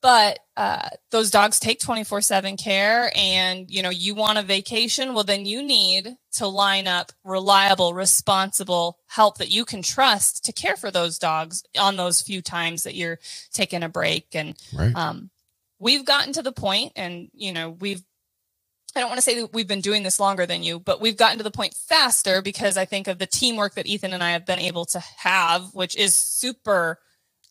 [0.00, 5.14] but uh, those dogs take 24 7 care and you know you want a vacation
[5.14, 10.52] well then you need to line up reliable responsible help that you can trust to
[10.52, 13.18] care for those dogs on those few times that you're
[13.52, 14.94] taking a break and right.
[14.94, 15.30] um,
[15.78, 18.02] we've gotten to the point and you know we've
[18.96, 21.16] I don't want to say that we've been doing this longer than you, but we've
[21.16, 24.30] gotten to the point faster because I think of the teamwork that Ethan and I
[24.32, 27.00] have been able to have, which is super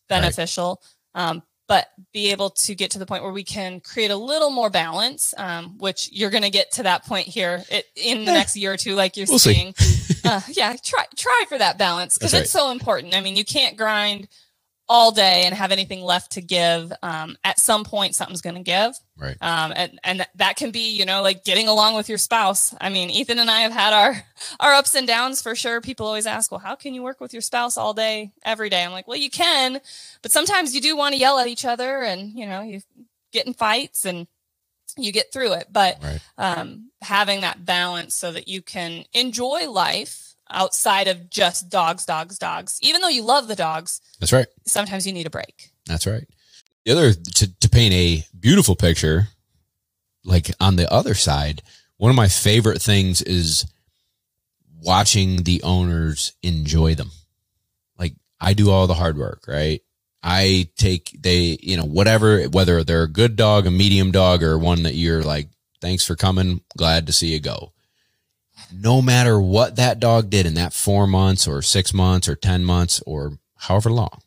[0.08, 0.82] beneficial.
[1.14, 1.28] Right.
[1.28, 4.50] Um, but be able to get to the point where we can create a little
[4.50, 7.64] more balance, um, which you're going to get to that point here
[7.96, 9.74] in the eh, next year or two, like you're we'll saying.
[10.24, 12.42] uh, yeah, try try for that balance because right.
[12.42, 13.16] it's so important.
[13.16, 14.28] I mean, you can't grind
[14.88, 16.92] all day and have anything left to give.
[17.02, 18.94] Um, at some point, something's going to give.
[19.16, 19.36] Right.
[19.40, 22.74] Um, and, and that can be, you know, like getting along with your spouse.
[22.80, 24.22] I mean, Ethan and I have had our,
[24.60, 25.80] our ups and downs for sure.
[25.80, 28.84] People always ask, well, how can you work with your spouse all day, every day?
[28.84, 29.80] I'm like, well, you can,
[30.22, 32.80] but sometimes you do want to yell at each other and, you know, you
[33.32, 34.26] get in fights and
[34.98, 35.68] you get through it.
[35.72, 36.20] But, right.
[36.36, 42.38] um, having that balance so that you can enjoy life outside of just dogs, dogs,
[42.38, 42.78] dogs.
[42.82, 44.46] Even though you love the dogs, that's right.
[44.66, 45.70] Sometimes you need a break.
[45.86, 46.26] That's right.
[46.84, 49.28] The other to, to paint a beautiful picture,
[50.24, 51.62] like on the other side,
[51.96, 53.66] one of my favorite things is
[54.80, 57.10] watching the owners enjoy them.
[57.98, 59.80] Like I do all the hard work, right?
[60.22, 64.58] I take they, you know, whatever, whether they're a good dog, a medium dog, or
[64.58, 65.48] one that you're like,
[65.80, 67.73] thanks for coming, glad to see you go
[68.74, 72.64] no matter what that dog did in that four months or six months or 10
[72.64, 74.20] months or however long,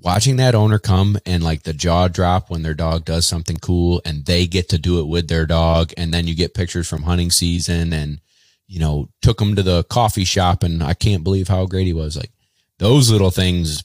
[0.00, 4.00] watching that owner come and like the jaw drop when their dog does something cool
[4.04, 5.92] and they get to do it with their dog.
[5.96, 8.20] And then you get pictures from hunting season and,
[8.66, 11.92] you know, took them to the coffee shop and I can't believe how great he
[11.92, 12.16] was.
[12.16, 12.30] Like
[12.78, 13.84] those little things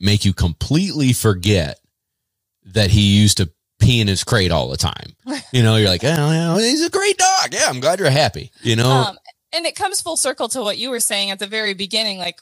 [0.00, 1.78] make you completely forget
[2.64, 5.16] that he used to pee in his crate all the time.
[5.52, 7.52] You know, you're like, oh, he's a great dog.
[7.52, 8.50] Yeah, I'm glad you're happy.
[8.62, 9.18] You know, um,
[9.52, 12.40] and it comes full circle to what you were saying at the very beginning, like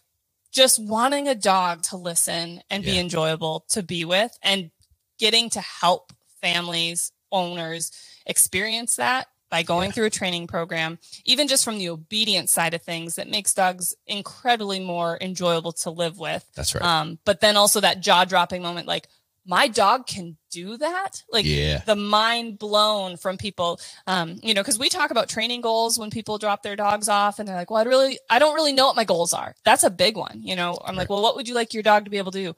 [0.52, 2.92] just wanting a dog to listen and yeah.
[2.92, 4.70] be enjoyable to be with, and
[5.18, 7.92] getting to help families, owners
[8.26, 9.92] experience that by going yeah.
[9.92, 13.94] through a training program, even just from the obedience side of things, that makes dogs
[14.06, 16.44] incredibly more enjoyable to live with.
[16.54, 16.82] That's right.
[16.82, 19.08] Um, but then also that jaw dropping moment, like,
[19.44, 21.22] my dog can do that?
[21.30, 21.82] Like yeah.
[21.84, 26.10] the mind blown from people um you know because we talk about training goals when
[26.10, 28.86] people drop their dogs off and they're like well i really i don't really know
[28.86, 29.54] what my goals are.
[29.64, 30.78] That's a big one you know?
[30.84, 30.98] I'm right.
[30.98, 32.56] like well what would you like your dog to be able to do?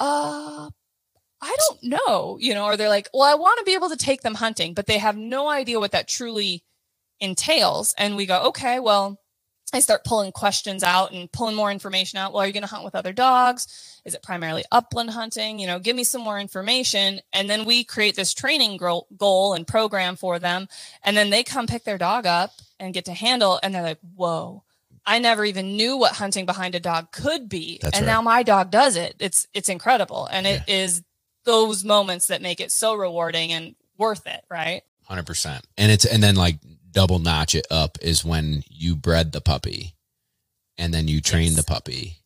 [0.00, 0.70] Uh
[1.40, 2.64] i don't know you know?
[2.64, 4.98] Or they're like well i want to be able to take them hunting but they
[4.98, 6.62] have no idea what that truly
[7.20, 7.94] entails.
[7.96, 9.18] And we go okay well
[9.72, 12.32] I start pulling questions out and pulling more information out.
[12.32, 14.00] Well, are you going to hunt with other dogs?
[14.04, 15.58] Is it primarily upland hunting?
[15.58, 17.20] You know, give me some more information.
[17.32, 20.68] And then we create this training goal and program for them.
[21.02, 23.58] And then they come pick their dog up and get to handle.
[23.62, 24.62] And they're like, whoa,
[25.06, 27.78] I never even knew what hunting behind a dog could be.
[27.80, 28.12] That's and right.
[28.12, 29.16] now my dog does it.
[29.20, 30.26] It's, it's incredible.
[30.26, 30.62] And yeah.
[30.66, 31.02] it is
[31.44, 34.44] those moments that make it so rewarding and worth it.
[34.50, 34.82] Right.
[35.04, 35.64] Hundred percent.
[35.78, 36.58] And it's, and then like
[36.92, 39.94] double notch it up is when you bred the puppy
[40.78, 41.56] and then you train yes.
[41.56, 42.18] the puppy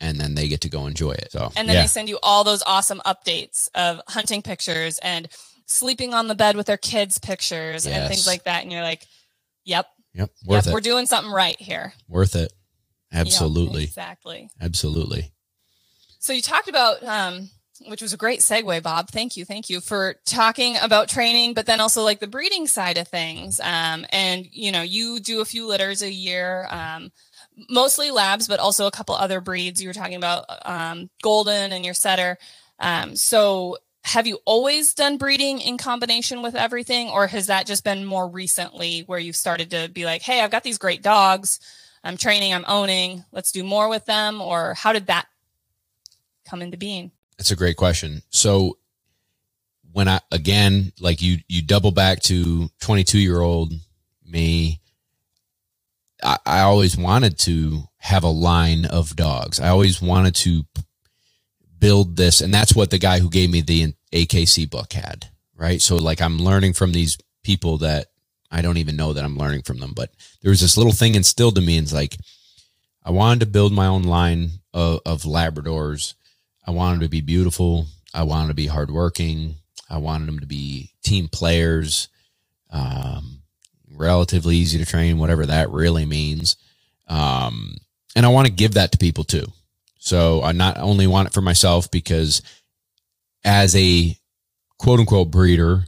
[0.00, 1.32] and then they get to go enjoy it.
[1.32, 1.82] So and then yeah.
[1.82, 5.28] they send you all those awesome updates of hunting pictures and
[5.66, 7.96] sleeping on the bed with their kids pictures yes.
[7.96, 8.62] and things like that.
[8.62, 9.06] And you're like,
[9.64, 10.74] yep, yep, worth yep, it.
[10.74, 11.92] We're doing something right here.
[12.08, 12.52] Worth it.
[13.12, 13.82] Absolutely.
[13.82, 14.50] Yep, exactly.
[14.60, 15.32] Absolutely.
[16.18, 17.50] So you talked about um,
[17.86, 19.10] which was a great segue, Bob.
[19.10, 19.44] Thank you.
[19.44, 23.60] Thank you for talking about training, but then also like the breeding side of things.
[23.60, 27.12] Um, and you know, you do a few litters a year, um,
[27.70, 29.82] mostly labs, but also a couple other breeds.
[29.82, 32.38] You were talking about, um, golden and your setter.
[32.78, 37.82] Um, so have you always done breeding in combination with everything, or has that just
[37.82, 41.58] been more recently where you've started to be like, Hey, I've got these great dogs.
[42.04, 43.24] I'm training, I'm owning.
[43.32, 44.40] Let's do more with them.
[44.40, 45.26] Or how did that
[46.48, 47.10] come into being?
[47.38, 48.22] That's a great question.
[48.30, 48.78] So
[49.92, 53.72] when I, again, like you, you double back to 22 year old
[54.24, 54.80] me,
[56.22, 59.60] I, I always wanted to have a line of dogs.
[59.60, 60.64] I always wanted to
[61.78, 62.40] build this.
[62.40, 65.80] And that's what the guy who gave me the AKC book had, right?
[65.80, 68.06] So like I'm learning from these people that
[68.50, 70.10] I don't even know that I'm learning from them, but
[70.42, 71.76] there was this little thing instilled in me.
[71.76, 72.16] And it's like,
[73.04, 76.14] I wanted to build my own line of, of Labradors.
[76.66, 77.86] I wanted to be beautiful.
[78.12, 79.56] I wanted to be hardworking.
[79.88, 82.08] I wanted them to be team players,
[82.70, 83.42] um,
[83.90, 86.56] relatively easy to train, whatever that really means.
[87.06, 87.76] Um,
[88.16, 89.46] and I want to give that to people too.
[89.98, 92.42] So I not only want it for myself because
[93.44, 94.16] as a
[94.78, 95.84] quote unquote breeder,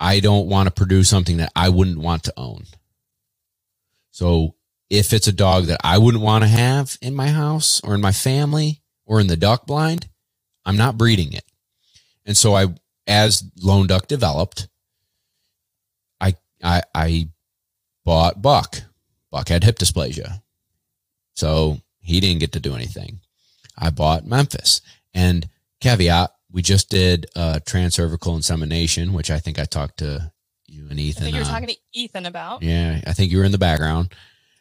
[0.00, 2.64] I don't want to produce something that I wouldn't want to own.
[4.10, 4.54] So
[4.90, 8.00] if it's a dog that I wouldn't want to have in my house or in
[8.00, 10.06] my family or in the duck blind,
[10.64, 11.44] I'm not breeding it.
[12.24, 12.66] And so I,
[13.06, 14.68] as Lone Duck developed,
[16.20, 17.28] I, I, I
[18.04, 18.82] bought Buck.
[19.32, 20.42] Buck had hip dysplasia.
[21.34, 23.20] So he didn't get to do anything.
[23.76, 24.82] I bought Memphis
[25.14, 25.48] and
[25.80, 30.32] caveat, we just did a transcervical insemination, which I think I talked to
[30.66, 31.22] you and Ethan.
[31.22, 32.62] I think you were talking uh, to Ethan about.
[32.62, 34.12] Yeah, I think you were in the background.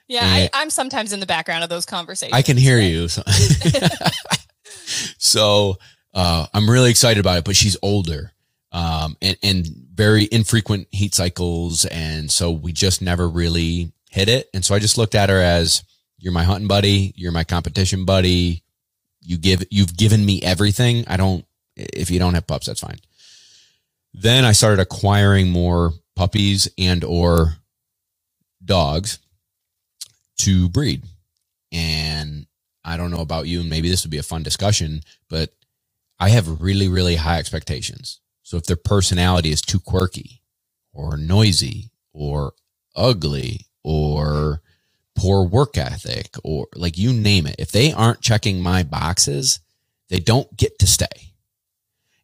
[0.07, 2.33] Yeah, I, am sometimes in the background of those conversations.
[2.33, 3.09] I can hear you.
[3.09, 3.23] So,
[5.17, 5.77] so
[6.13, 8.31] uh, I'm really excited about it, but she's older
[8.71, 11.83] um, and, and very infrequent heat cycles.
[11.85, 14.49] And so we just never really hit it.
[14.53, 15.83] And so I just looked at her as
[16.17, 17.13] you're my hunting buddy.
[17.17, 18.63] You're my competition buddy.
[19.21, 21.03] You give, you've given me everything.
[21.07, 22.99] I don't, if you don't have pups, that's fine.
[24.13, 27.57] Then I started acquiring more puppies and or
[28.63, 29.19] dogs
[30.37, 31.03] to breed.
[31.71, 32.45] And
[32.83, 35.51] I don't know about you, and maybe this would be a fun discussion, but
[36.19, 38.19] I have really, really high expectations.
[38.43, 40.41] So if their personality is too quirky
[40.93, 42.53] or noisy or
[42.95, 44.61] ugly or
[45.15, 49.59] poor work ethic or like you name it, if they aren't checking my boxes,
[50.09, 51.33] they don't get to stay.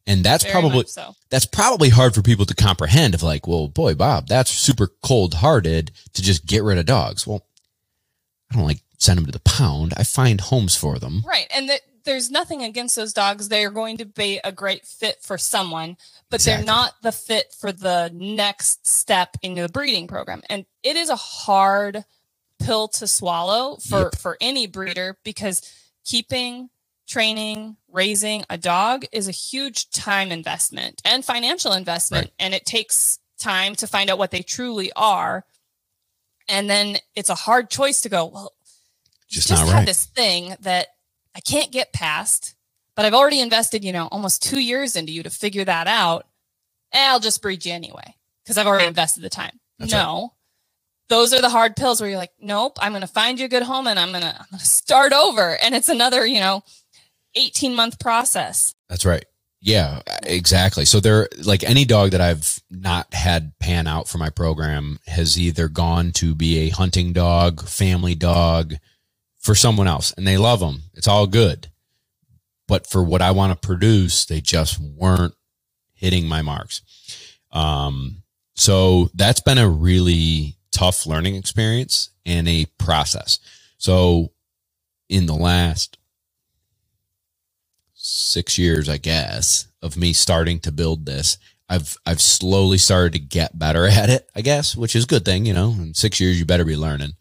[0.06, 1.16] And that's Very probably so.
[1.30, 5.36] that's probably hard for people to comprehend of like, well, boy, Bob, that's super cold
[5.36, 7.26] hearted to just get rid of dogs.
[7.26, 7.46] Well,
[8.54, 9.94] I don't like send them to the pound.
[9.98, 11.24] I find homes for them.
[11.28, 11.48] Right.
[11.54, 11.70] And
[12.06, 13.50] there's nothing against those dogs.
[13.50, 15.98] They are going to be a great fit for someone,
[16.30, 16.66] but exactly.
[16.66, 20.42] they're not the fit for the next step in the breeding program.
[20.50, 22.06] And it is a hard
[22.60, 24.16] pill to swallow for, yep.
[24.16, 25.62] for any breeder because
[26.06, 26.70] keeping,
[27.08, 32.26] training, raising a dog is a huge time investment and financial investment.
[32.26, 32.34] Right.
[32.40, 35.46] And it takes time to find out what they truly are
[36.48, 38.54] and then it's a hard choice to go, well,
[39.30, 39.86] just, just have right.
[39.86, 40.88] this thing that
[41.36, 42.56] I can't get past,
[42.96, 46.28] but I've already invested, you know, almost two years into you to figure that out.
[46.94, 49.60] Eh, I'll just breed you anyway because I've already invested the time.
[49.80, 50.30] That's no, right.
[51.10, 53.50] those are the hard pills where you're like, nope, I'm going to find you a
[53.50, 55.58] good home and I'm going to, I'm going to start over.
[55.58, 56.64] And it's another, you know,
[57.36, 58.76] 18 month process.
[58.90, 59.26] That's right.
[59.66, 60.84] Yeah, exactly.
[60.84, 65.40] So there, like any dog that I've not had pan out for my program has
[65.40, 68.74] either gone to be a hunting dog, family dog
[69.40, 70.84] for someone else and they love them.
[70.96, 71.70] It's all good.
[72.68, 75.34] But for what I want to produce, they just weren't
[75.94, 76.82] hitting my marks.
[77.54, 78.24] Um,
[78.56, 83.40] so that's been a really tough learning experience and a process.
[83.78, 84.34] So
[85.08, 85.98] in the last
[88.04, 91.38] six years, I guess, of me starting to build this.
[91.70, 95.26] I've I've slowly started to get better at it, I guess, which is a good
[95.26, 95.72] thing, you know.
[95.72, 97.14] In six years, you better be learning.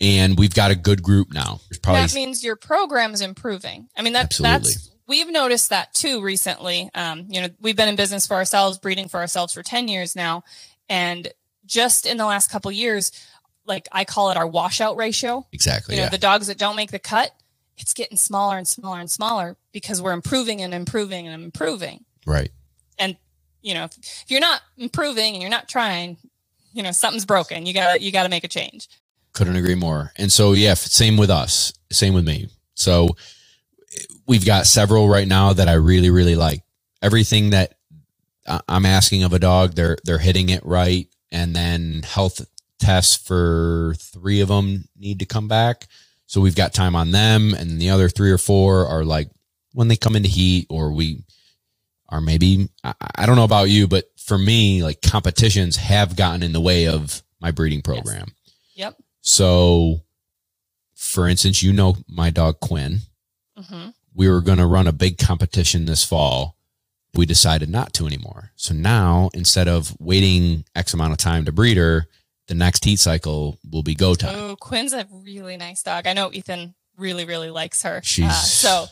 [0.00, 1.60] And we've got a good group now.
[1.82, 3.88] That means your program is improving.
[3.94, 4.70] I mean, that, absolutely.
[4.70, 6.88] that's we've noticed that too recently.
[6.94, 10.16] Um, you know, we've been in business for ourselves, breeding for ourselves for ten years
[10.16, 10.44] now,
[10.88, 11.28] and
[11.66, 13.12] just in the last couple years,
[13.66, 15.46] like I call it our washout ratio.
[15.52, 15.96] Exactly.
[15.96, 16.10] You know, yeah.
[16.10, 17.30] the dogs that don't make the cut,
[17.80, 22.04] it's getting smaller and smaller and smaller because we're improving and improving and improving.
[22.26, 22.50] Right.
[22.98, 23.16] And
[23.62, 26.16] you know, if, if you're not improving and you're not trying,
[26.72, 27.66] you know, something's broken.
[27.66, 28.88] You got to you got to make a change.
[29.32, 30.12] Couldn't agree more.
[30.16, 31.72] And so yeah, same with us.
[31.90, 32.48] Same with me.
[32.74, 33.16] So
[34.26, 36.62] we've got several right now that I really really like.
[37.02, 37.74] Everything that
[38.68, 42.44] I'm asking of a dog, they're they're hitting it right and then health
[42.80, 45.86] tests for 3 of them need to come back.
[46.30, 47.54] So we've got time on them.
[47.54, 49.28] And the other three or four are like
[49.72, 51.24] when they come into heat or we
[52.08, 56.44] are maybe, I, I don't know about you, but for me, like competitions have gotten
[56.44, 58.28] in the way of my breeding program.
[58.44, 58.54] Yes.
[58.76, 58.96] Yep.
[59.22, 60.02] So
[60.94, 63.00] for instance, you know, my dog Quinn,
[63.58, 63.88] mm-hmm.
[64.14, 66.56] we were going to run a big competition this fall.
[67.12, 68.52] We decided not to anymore.
[68.54, 72.06] So now instead of waiting X amount of time to breed her,
[72.50, 74.34] the next heat cycle will be go time.
[74.36, 76.06] Oh, Quinn's a really nice dog.
[76.06, 78.00] I know Ethan really, really likes her.
[78.02, 78.86] She's uh, so.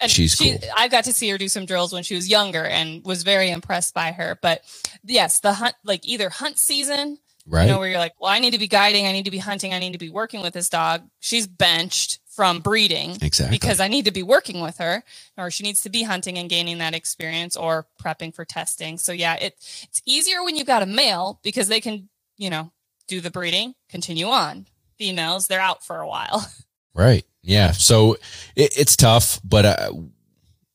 [0.00, 0.68] And she's she, cool.
[0.76, 3.50] I got to see her do some drills when she was younger and was very
[3.50, 4.38] impressed by her.
[4.42, 4.62] But
[5.02, 7.66] yes, the hunt, like either hunt season Right.
[7.66, 9.38] You know, where you're like, well, I need to be guiding, I need to be
[9.38, 11.02] hunting, I need to be working with this dog.
[11.20, 13.54] She's benched from breeding exactly.
[13.54, 15.04] because I need to be working with her,
[15.36, 18.96] or she needs to be hunting and gaining that experience or prepping for testing.
[18.96, 22.08] So yeah, it it's easier when you've got a male because they can,
[22.38, 22.72] you know,
[23.06, 24.66] do the breeding, continue on.
[24.98, 26.46] Females, they're out for a while.
[26.96, 27.24] Right.
[27.42, 27.72] Yeah.
[27.72, 28.14] So
[28.54, 29.92] it, it's tough, but uh,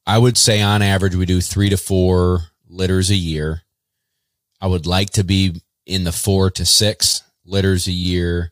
[0.05, 3.61] I would say on average we do three to four litters a year.
[4.59, 8.51] I would like to be in the four to six litters a year,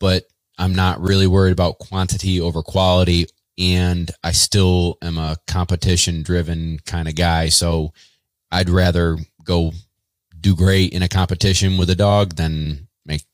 [0.00, 0.24] but
[0.58, 3.26] I'm not really worried about quantity over quality.
[3.58, 7.50] And I still am a competition driven kind of guy.
[7.50, 7.92] So
[8.50, 9.72] I'd rather go
[10.42, 13.24] do great in a competition with a dog than make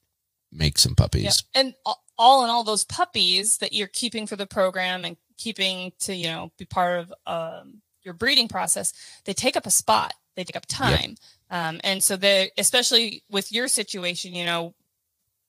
[0.52, 1.44] make some puppies.
[1.54, 1.60] Yeah.
[1.60, 1.74] And
[2.16, 6.28] all in all, those puppies that you're keeping for the program and keeping to you
[6.28, 8.92] know be part of um, your breeding process,
[9.24, 10.14] they take up a spot.
[10.36, 11.16] They take up time.
[11.50, 14.74] Um, and so they, especially with your situation, you know,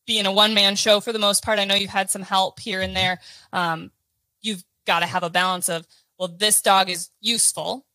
[0.08, 2.60] being a one man show for the most part, I know you've had some help
[2.60, 3.20] here and there.
[3.54, 3.92] Um,
[4.42, 5.86] you've got to have a balance of,
[6.18, 7.86] well, this dog is useful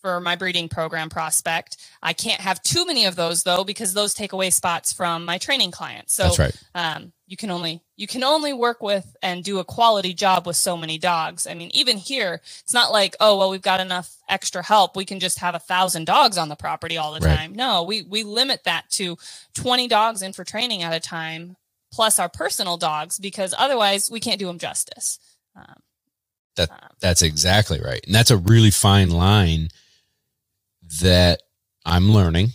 [0.00, 1.76] for my breeding program prospect.
[2.02, 5.38] I can't have too many of those though, because those take away spots from my
[5.38, 6.14] training clients.
[6.14, 6.62] So That's right.
[6.74, 10.56] um, you can only you can only work with and do a quality job with
[10.56, 11.46] so many dogs.
[11.46, 14.96] I mean, even here, it's not like, oh well, we've got enough extra help.
[14.96, 17.36] We can just have a thousand dogs on the property all the right.
[17.36, 17.54] time.
[17.54, 19.16] No, we we limit that to
[19.54, 21.56] 20 dogs in for training at a time,
[21.92, 25.18] plus our personal dogs, because otherwise we can't do them justice.
[25.54, 25.76] Um,
[26.56, 29.68] that um, that's exactly right, and that's a really fine line
[31.00, 31.42] that
[31.84, 32.48] I'm learning.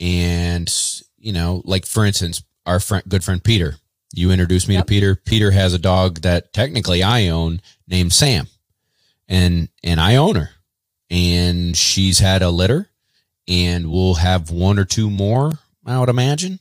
[0.00, 0.72] And,
[1.16, 3.76] you know, like for instance, our friend, good friend Peter,
[4.12, 4.84] you introduced me yep.
[4.84, 5.16] to Peter.
[5.16, 8.46] Peter has a dog that technically I own named Sam
[9.28, 10.50] and, and I own her
[11.10, 12.88] and she's had a litter
[13.48, 15.52] and we'll have one or two more,
[15.84, 16.60] I would imagine.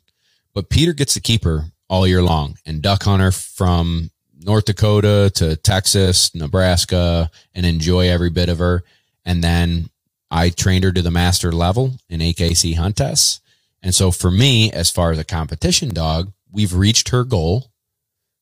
[0.54, 4.66] But Peter gets to keep her all year long and duck hunt her from North
[4.66, 8.84] Dakota to Texas, Nebraska, and enjoy every bit of her.
[9.26, 9.90] And then
[10.36, 13.40] I trained her to the master level in AKC hunt tests.
[13.82, 17.72] And so for me, as far as a competition dog, we've reached her goal.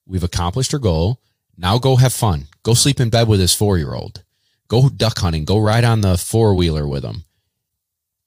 [0.08, 1.22] We've accomplished her goal.
[1.56, 2.48] Now go have fun.
[2.64, 4.24] Go sleep in bed with his four year old.
[4.70, 5.46] Go duck hunting.
[5.46, 7.26] Go ride on the four wheeler with him.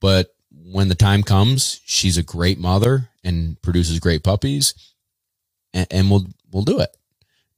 [0.00, 4.74] But when the time comes, she's a great mother and produces great puppies
[5.74, 6.96] and, and we'll, we'll do it.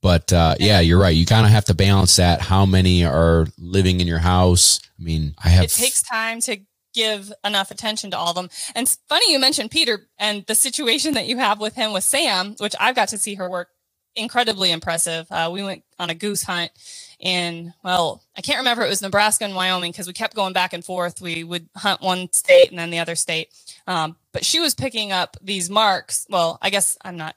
[0.01, 1.15] But uh, yeah, you're right.
[1.15, 2.41] You kind of have to balance that.
[2.41, 4.81] How many are living in your house?
[4.99, 5.65] I mean, I have.
[5.65, 6.59] It takes time to
[6.95, 8.49] give enough attention to all of them.
[8.75, 12.05] And it's funny you mentioned Peter and the situation that you have with him with
[12.05, 13.69] Sam, which I've got to see her work
[14.17, 15.27] incredibly impressive.
[15.31, 16.73] Uh, we went on a goose hunt
[17.21, 18.85] in, well, I can't remember.
[18.85, 21.21] It was Nebraska and Wyoming because we kept going back and forth.
[21.21, 23.49] We would hunt one state and then the other state.
[23.87, 26.27] Um, but she was picking up these marks.
[26.29, 27.37] Well, I guess I'm not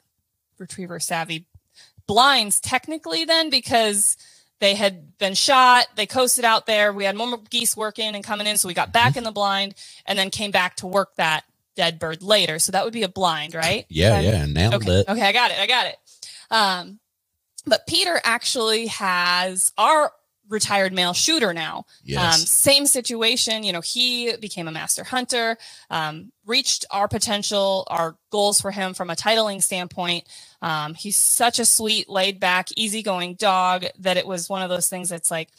[0.57, 1.45] retriever savvy,
[2.11, 4.17] blinds technically then because
[4.59, 5.87] they had been shot.
[5.95, 6.91] They coasted out there.
[6.91, 8.57] We had more geese working and coming in.
[8.57, 11.45] So we got back in the blind and then came back to work that
[11.77, 12.59] dead bird later.
[12.59, 13.85] So that would be a blind, right?
[13.87, 14.45] Yeah, yeah.
[14.45, 14.91] Nailed okay.
[14.91, 15.07] it.
[15.07, 15.59] Okay, I got it.
[15.59, 15.95] I got it.
[16.51, 16.99] Um,
[17.65, 20.11] but Peter actually has our
[20.49, 21.85] retired male shooter now.
[22.03, 22.35] Yes.
[22.35, 23.63] Um, same situation.
[23.63, 25.57] You know, he became a master hunter,
[25.89, 30.25] um, reached our potential, our goals for him from a titling standpoint.
[30.61, 34.87] Um, he's such a sweet, laid back, easygoing dog that it was one of those
[34.87, 35.49] things that's like,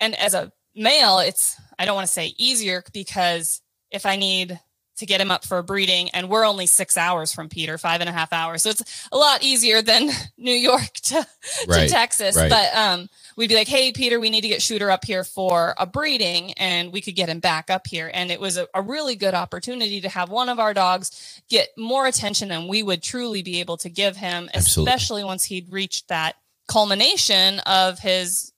[0.00, 4.58] and as a male, it's, I don't want to say easier because if I need
[4.96, 8.00] to get him up for a breeding and we're only six hours from peter five
[8.00, 10.08] and a half hours so it's a lot easier than
[10.38, 11.26] new york to,
[11.66, 12.50] right, to texas right.
[12.50, 15.74] but um we'd be like, Hey, Peter, we need to get Shooter up here for
[15.78, 18.10] a breeding and we could get him back up here.
[18.12, 21.68] And it was a, a, really good opportunity to have one of our dogs get
[21.76, 24.92] more attention than we would truly be able to give him, Absolutely.
[24.92, 26.36] especially once he'd reached that
[26.68, 28.52] culmination of his,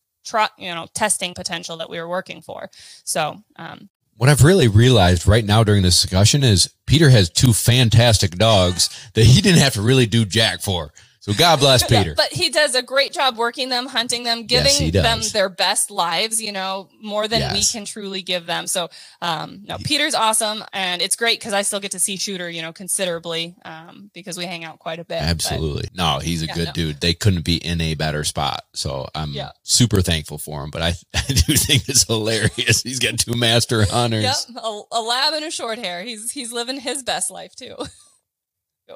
[0.58, 2.68] you know, testing potential that we were working for.
[3.04, 7.52] So, um, what I've really realized right now during this discussion is Peter has two
[7.52, 10.92] fantastic dogs that he didn't have to really do jack for.
[11.26, 12.14] So God bless Peter.
[12.14, 15.90] But he does a great job working them, hunting them, giving yes, them their best
[15.90, 17.52] lives, you know, more than yes.
[17.52, 18.68] we can truly give them.
[18.68, 20.62] So, um, no, Peter's awesome.
[20.72, 24.38] And it's great because I still get to see Shooter, you know, considerably, um, because
[24.38, 25.20] we hang out quite a bit.
[25.20, 25.88] Absolutely.
[25.92, 26.72] But, no, he's a yeah, good no.
[26.72, 27.00] dude.
[27.00, 28.62] They couldn't be in a better spot.
[28.72, 29.50] So I'm yeah.
[29.64, 30.70] super thankful for him.
[30.70, 32.84] But I, I do think it's hilarious.
[32.84, 34.22] He's got two master hunters.
[34.22, 34.62] Yep.
[34.62, 36.04] A, a lab and a short hair.
[36.04, 37.74] He's, he's living his best life too.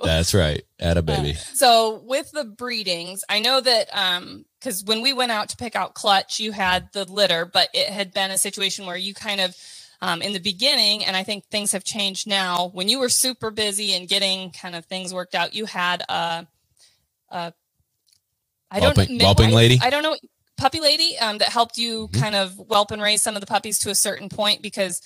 [0.03, 0.62] That's right.
[0.78, 1.32] At a baby.
[1.32, 5.57] Uh, so with the breedings, I know that um because when we went out to
[5.57, 9.14] pick out clutch, you had the litter, but it had been a situation where you
[9.14, 9.57] kind of
[10.03, 12.70] um, in the beginning, and I think things have changed now.
[12.72, 16.47] When you were super busy and getting kind of things worked out, you had a,
[17.28, 17.53] a
[18.70, 19.78] I don't whelping, whelping lady.
[19.82, 20.16] I don't know
[20.57, 22.20] puppy lady um, that helped you mm-hmm.
[22.20, 25.01] kind of whelp and raise some of the puppies to a certain point because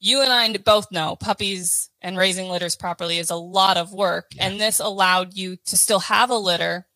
[0.00, 4.26] you and I both know puppies and raising litters properly is a lot of work.
[4.34, 4.46] Yeah.
[4.46, 6.86] And this allowed you to still have a litter,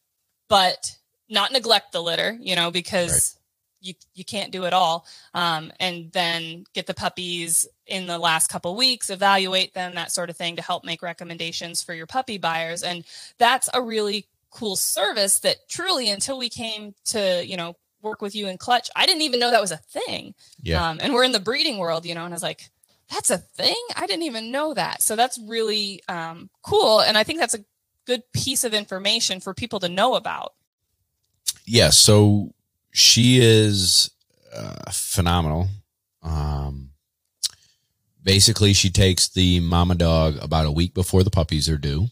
[0.48, 0.96] but
[1.28, 3.88] not neglect the litter, you know, because right.
[3.88, 5.06] you, you can't do it all.
[5.34, 10.30] Um, and then get the puppies in the last couple weeks, evaluate them, that sort
[10.30, 12.82] of thing to help make recommendations for your puppy buyers.
[12.82, 13.04] And
[13.38, 18.34] that's a really cool service that truly until we came to, you know, work with
[18.34, 20.34] you in clutch, I didn't even know that was a thing.
[20.62, 20.88] Yeah.
[20.88, 22.70] Um, and we're in the breeding world, you know, and I was like,
[23.12, 23.76] that's a thing.
[23.94, 25.02] I didn't even know that.
[25.02, 27.00] So that's really um, cool.
[27.00, 27.64] And I think that's a
[28.06, 30.54] good piece of information for people to know about.
[31.66, 32.54] Yeah, so
[32.90, 34.10] she is
[34.54, 35.68] uh, phenomenal.
[36.22, 36.90] Um,
[38.22, 42.08] basically, she takes the mama dog about a week before the puppies are due,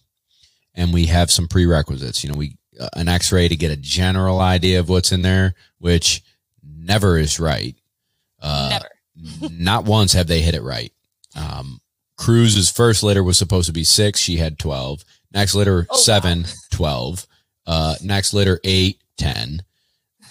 [0.75, 2.23] and we have some prerequisites.
[2.23, 5.55] You know, we uh, an X-ray to get a general idea of what's in there,
[5.79, 6.23] which
[6.63, 7.75] never is right.
[8.41, 8.89] Uh, never
[9.51, 10.93] not once have they hit it right.
[11.37, 11.81] Um,
[12.17, 14.21] Cruz's first litter was supposed to be six.
[14.21, 15.05] She had 12.
[15.33, 16.49] Next litter, oh, seven, wow.
[16.73, 17.27] 12.
[17.67, 19.63] Uh, next litter, eight, 10.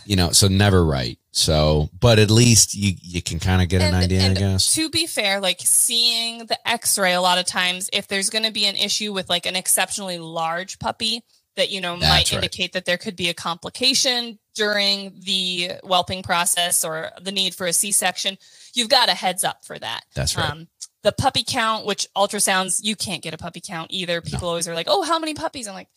[0.06, 1.18] You know, so never right.
[1.32, 4.74] So, but at least you, you can kind of get and, an idea, I guess.
[4.76, 8.46] To be fair, like seeing the x ray, a lot of times, if there's going
[8.46, 11.24] to be an issue with like an exceptionally large puppy,
[11.56, 12.34] that you know That's might right.
[12.34, 17.68] indicate that there could be a complication during the whelping process or the need for
[17.68, 18.38] a C-section
[18.74, 20.02] you've got a heads up for that.
[20.16, 20.50] That's right.
[20.50, 20.68] Um,
[21.04, 24.22] the puppy count, which ultrasounds, you can't get a puppy count either.
[24.22, 24.50] People no.
[24.50, 25.68] always are like, oh, how many puppies?
[25.68, 25.88] I'm like,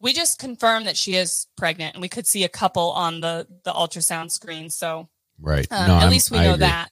[0.00, 3.46] we just confirmed that she is pregnant and we could see a couple on the,
[3.64, 4.70] the ultrasound screen.
[4.70, 5.08] So,
[5.40, 5.66] right.
[5.70, 6.66] Um, no, at I'm, least we I know agree.
[6.66, 6.88] that.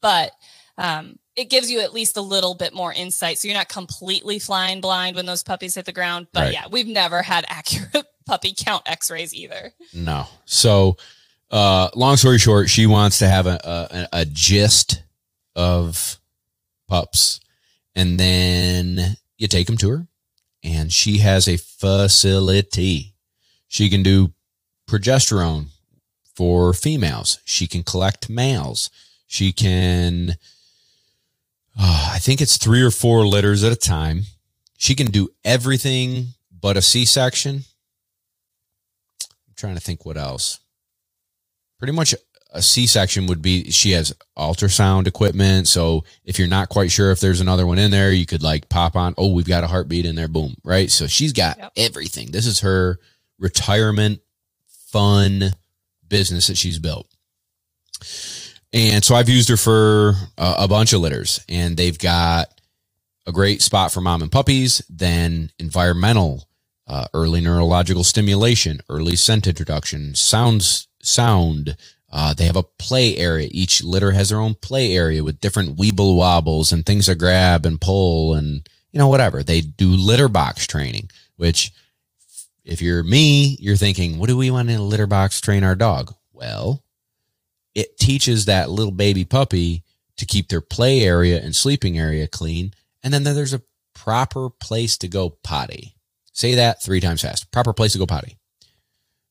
[0.00, 0.32] But,
[0.78, 3.38] um, it gives you at least a little bit more insight.
[3.38, 6.26] So you're not completely flying blind when those puppies hit the ground.
[6.32, 6.52] But right.
[6.52, 9.72] yeah, we've never had accurate puppy count x rays either.
[9.92, 10.26] No.
[10.44, 10.96] So,
[11.50, 13.58] uh, long story short, she wants to have a,
[14.12, 15.02] a, a gist
[15.56, 16.18] of
[16.88, 17.40] pups,
[17.94, 20.06] and then you take them to her,
[20.62, 23.14] and she has a facility.
[23.68, 24.32] She can do
[24.88, 25.66] progesterone
[26.34, 27.38] for females.
[27.44, 28.90] She can collect males.
[29.26, 30.36] She can,
[31.78, 34.22] uh, I think it's three or four litters at a time.
[34.76, 36.28] She can do everything
[36.60, 37.64] but a C section.
[39.22, 40.60] I'm trying to think what else
[41.80, 42.14] pretty much
[42.52, 45.66] a C-section would be she has ultrasound equipment.
[45.66, 48.68] So if you're not quite sure if there's another one in there, you could like
[48.68, 50.28] pop on, oh, we've got a heartbeat in there.
[50.28, 50.56] Boom.
[50.62, 50.90] Right.
[50.90, 51.72] So she's got yep.
[51.76, 52.30] everything.
[52.30, 52.98] This is her
[53.38, 54.20] retirement
[54.88, 55.52] fun
[56.06, 57.08] business that she's built.
[58.72, 62.48] And so I've used her for a, a bunch of litters and they've got
[63.26, 66.48] a great spot for mom and puppies, then environmental,
[66.86, 71.76] uh, early neurological stimulation, early scent introduction, sounds sound.
[72.12, 73.48] Uh, they have a play area.
[73.50, 77.64] Each litter has their own play area with different weeble wobbles and things to grab
[77.64, 79.42] and pull and, you know, whatever.
[79.42, 81.72] They do litter box training, which
[82.64, 85.76] if you're me, you're thinking, what do we want in a litter box train our
[85.76, 86.14] dog?
[86.32, 86.82] Well,
[87.74, 89.84] it teaches that little baby puppy
[90.16, 92.74] to keep their play area and sleeping area clean.
[93.02, 93.62] And then there's a
[93.94, 95.94] proper place to go potty.
[96.32, 97.50] Say that three times fast.
[97.50, 98.36] Proper place to go potty.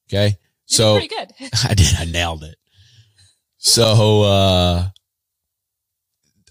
[0.07, 0.37] Okay.
[0.69, 1.33] So pretty good.
[1.67, 1.93] I did.
[1.97, 2.55] I nailed it.
[3.57, 4.87] So, uh,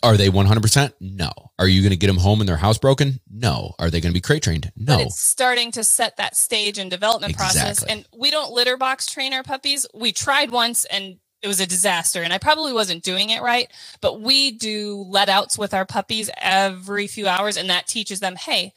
[0.03, 0.93] are they 100%?
[1.01, 1.31] No.
[1.59, 3.21] Are you going to get them home and their house broken?
[3.31, 3.75] No.
[3.79, 4.71] Are they going to be crate trained?
[4.77, 4.99] No.
[4.99, 7.61] But it's starting to set that stage and development exactly.
[7.61, 7.83] process.
[7.85, 9.87] And we don't litter box train our puppies.
[9.95, 13.69] We tried once and it was a disaster and I probably wasn't doing it right,
[14.01, 18.37] but we do let outs with our puppies every few hours and that teaches them,
[18.37, 18.73] Hey,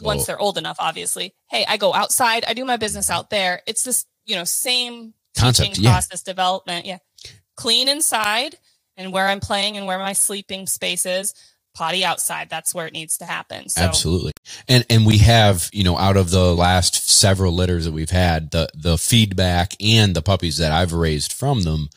[0.00, 0.06] go.
[0.06, 2.44] once they're old enough, obviously, Hey, I go outside.
[2.46, 3.62] I do my business out there.
[3.66, 5.90] It's this you know, same concept yeah.
[5.90, 6.86] process development.
[6.86, 6.98] Yeah.
[7.56, 8.56] Clean inside
[8.96, 11.34] and where I'm playing and where my sleeping space is
[11.78, 13.80] potty outside that's where it needs to happen so.
[13.82, 14.32] absolutely
[14.66, 18.50] and and we have you know out of the last several litters that we've had
[18.50, 21.88] the the feedback and the puppies that i've raised from them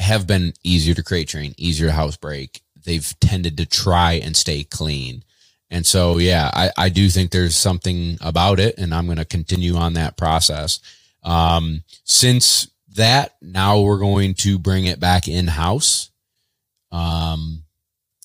[0.00, 4.36] have been easier to crate train easier to house break they've tended to try and
[4.36, 5.22] stay clean
[5.70, 9.24] and so yeah i i do think there's something about it and i'm going to
[9.24, 10.80] continue on that process
[11.22, 16.10] um, since that, now we're going to bring it back in house,
[16.90, 17.64] um,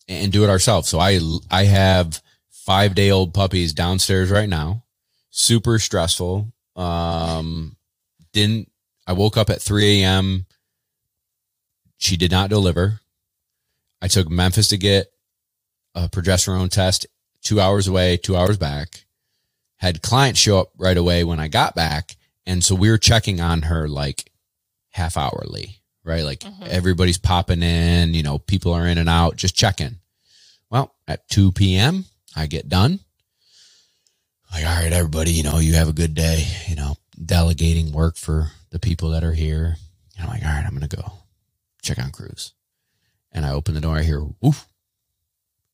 [0.08, 0.88] and do it ourselves.
[0.90, 1.20] So I,
[1.50, 4.84] I have five day old puppies downstairs right now.
[5.30, 6.52] Super stressful.
[6.76, 7.76] Um,
[8.34, 8.72] didn't,
[9.06, 10.46] I woke up at 3 a.m.
[11.98, 13.00] She did not deliver.
[14.02, 15.08] I took Memphis to get
[15.96, 17.08] a progesterone test
[17.42, 19.06] two hours away, two hours back.
[19.78, 22.17] Had clients show up right away when I got back.
[22.48, 24.32] And so we were checking on her like
[24.92, 26.24] half hourly, right?
[26.24, 26.68] Like Mhm.
[26.68, 30.00] everybody's popping in, you know, people are in and out, just checking.
[30.70, 33.02] Well, at 2 p.m., I get done.
[34.52, 38.16] Like, all right, everybody, you know, you have a good day, you know, delegating work
[38.16, 39.76] for the people that are here.
[40.18, 41.12] And I'm like, all right, I'm going to go
[41.82, 42.54] check on Cruz.
[43.34, 44.66] And I open the door, I hear woof.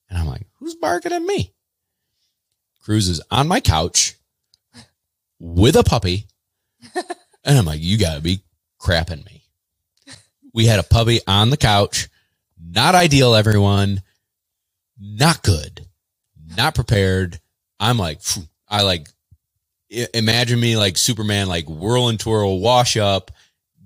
[0.09, 1.53] And I'm like, who's barking at me?
[2.81, 4.15] Cruz is on my couch
[5.39, 6.25] with a puppy.
[7.43, 8.41] and I'm like, you got to be
[8.79, 9.43] crapping me.
[10.53, 12.09] We had a puppy on the couch.
[12.59, 14.01] Not ideal, everyone.
[14.99, 15.85] Not good.
[16.57, 17.39] Not prepared.
[17.79, 18.43] I'm like, phew.
[18.67, 19.07] I like,
[20.13, 23.31] imagine me like Superman, like whirl and twirl, wash up,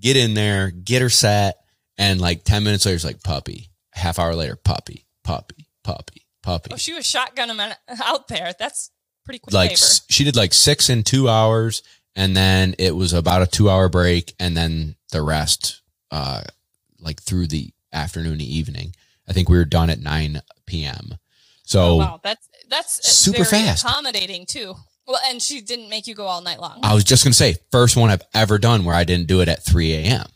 [0.00, 1.56] get in there, get her set.
[1.98, 3.70] And like 10 minutes later, it's like puppy.
[3.92, 6.70] Half hour later, puppy, puppy, puppy, puppy.
[6.72, 7.60] Oh, she was shotgun him
[8.04, 8.52] out there.
[8.58, 8.90] That's
[9.24, 9.80] pretty quick like labor.
[10.08, 11.82] she did like six in two hours
[12.18, 16.42] and then it was about a two hour break and then the rest uh
[17.00, 18.92] like through the afternoon and evening
[19.28, 21.14] i think we were done at 9 p.m
[21.64, 23.84] so Oh, wow, that's that's Super fast.
[23.84, 24.74] accommodating too.
[25.06, 27.56] Well, and she didn't make you go all night long, i was just gonna say
[27.70, 30.26] first one i've ever done where i didn't do it at 3 a.m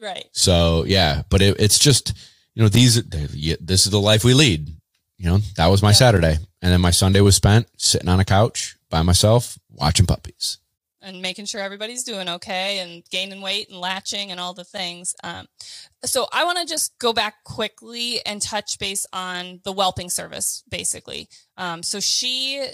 [0.00, 0.24] right?
[0.32, 2.12] so yeah but it, it's just
[2.54, 4.68] you know these this is the life we lead
[5.18, 6.02] you know that was my Yeah.
[6.04, 10.58] saturday and then my sunday was spent sitting on a couch by myself watching puppies
[11.06, 15.14] and making sure everybody's doing okay and gaining weight and latching and all the things.
[15.22, 15.46] Um,
[16.04, 20.64] so I want to just go back quickly and touch base on the whelping service,
[20.68, 21.28] basically.
[21.56, 22.66] Um, so she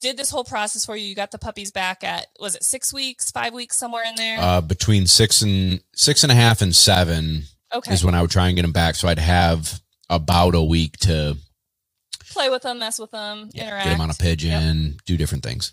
[0.00, 1.06] did this whole process for you.
[1.06, 4.38] You got the puppies back at was it six weeks, five weeks, somewhere in there?
[4.38, 8.30] uh between six and six and a half and seven okay, is when I would
[8.30, 8.94] try and get them back.
[8.94, 9.80] So I'd have
[10.10, 11.36] about a week to
[12.30, 13.84] play with them, mess with them, yeah, interact.
[13.84, 15.72] get them on a pigeon, do different things.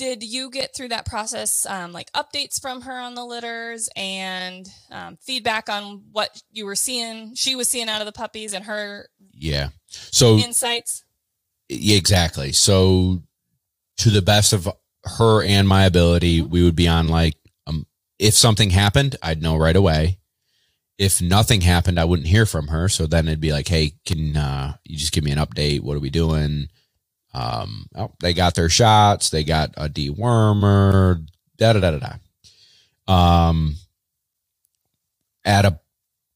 [0.00, 4.66] Did you get through that process um, like updates from her on the litters and
[4.90, 8.64] um, feedback on what you were seeing she was seeing out of the puppies and
[8.64, 9.68] her Yeah.
[9.88, 11.04] So insights
[11.70, 12.52] yeah, exactly.
[12.52, 13.22] So
[13.98, 14.68] to the best of
[15.04, 17.34] her and my ability, we would be on like,
[17.66, 17.86] um,
[18.18, 20.18] if something happened, I'd know right away.
[20.98, 22.88] If nothing happened, I wouldn't hear from her.
[22.88, 25.80] So then it'd be like, Hey, can, uh, you just give me an update?
[25.80, 26.68] What are we doing?
[27.32, 29.30] Um, oh, they got their shots.
[29.30, 31.26] They got a dewormer,
[31.58, 31.98] da, da, da, da,
[33.08, 33.12] da.
[33.12, 33.76] Um,
[35.44, 35.80] at a,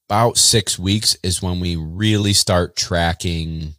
[0.08, 3.74] about six weeks is when we really start tracking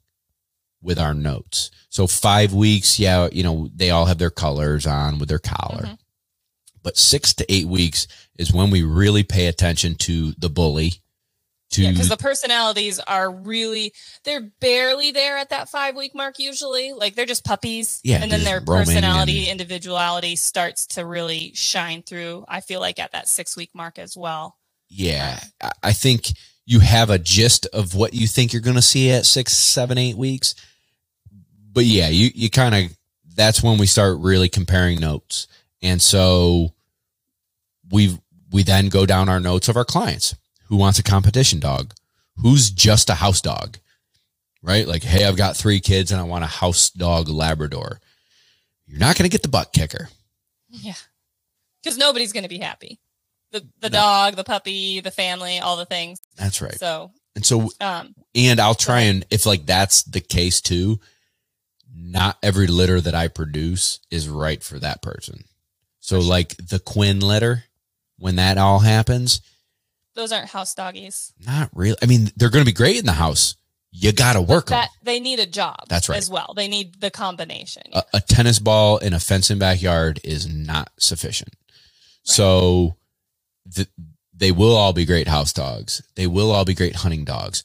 [0.81, 1.71] with our notes.
[1.89, 5.83] So five weeks, yeah, you know, they all have their colors on with their collar.
[5.83, 5.99] Mhm.
[6.83, 8.07] But six to eight weeks
[8.37, 10.95] is when we really pay attention to the bully.
[11.75, 16.39] To yeah because the personalities are really they're barely there at that five week mark
[16.39, 21.51] usually like they're just puppies Yeah, and then their personality and- individuality starts to really
[21.53, 24.57] shine through i feel like at that six week mark as well
[24.87, 25.39] yeah,
[25.81, 26.31] I- think
[26.65, 29.97] you have a gist of what you think you're going to see at six, seven,
[29.97, 30.55] eight weeks.
[31.73, 32.97] But yeah, you, you kind of,
[33.35, 35.47] that's when we start really comparing notes.
[35.81, 36.73] And so
[37.91, 38.17] we
[38.51, 40.35] we then go down our notes of our clients.
[40.67, 41.93] Who wants a competition dog?
[42.37, 43.77] Who's just a house dog?
[44.61, 44.87] Right?
[44.87, 47.99] Like, hey, I've got three kids and I want a house dog Labrador.
[48.87, 50.09] You're not going to get the butt kicker.
[50.69, 50.93] yeah
[51.83, 52.99] because nobody's going to be happy
[53.51, 53.97] the the No.
[53.99, 56.77] dog the puppy the family all the things That's right.
[56.79, 60.99] so And so um And I'll try and if like that's the case too,
[61.95, 65.45] not every litter that I produce is right for that person.
[65.99, 67.63] So like the Quinn litter,
[68.17, 69.41] when that all happens,
[70.15, 71.97] those aren't house doggies not really.
[72.01, 73.55] I mean, they're going to be great in the house.
[73.91, 74.79] You got to work them.
[74.79, 76.17] that they need a job That's right.
[76.17, 80.47] as well they need the combination A, a tennis ball in a fenced-in backyard is
[80.47, 81.53] not sufficient.
[82.23, 82.95] So
[83.73, 83.87] th-
[84.33, 86.01] they will all be great house dogs.
[86.15, 87.63] They will all be great hunting dogs.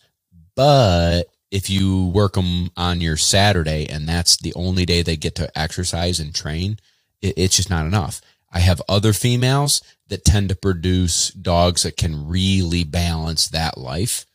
[0.54, 5.34] But if you work them on your Saturday and that's the only day they get
[5.36, 6.78] to exercise and train,
[7.20, 8.20] it, it's just not enough.
[8.50, 14.26] I have other females that tend to produce dogs that can really balance that life.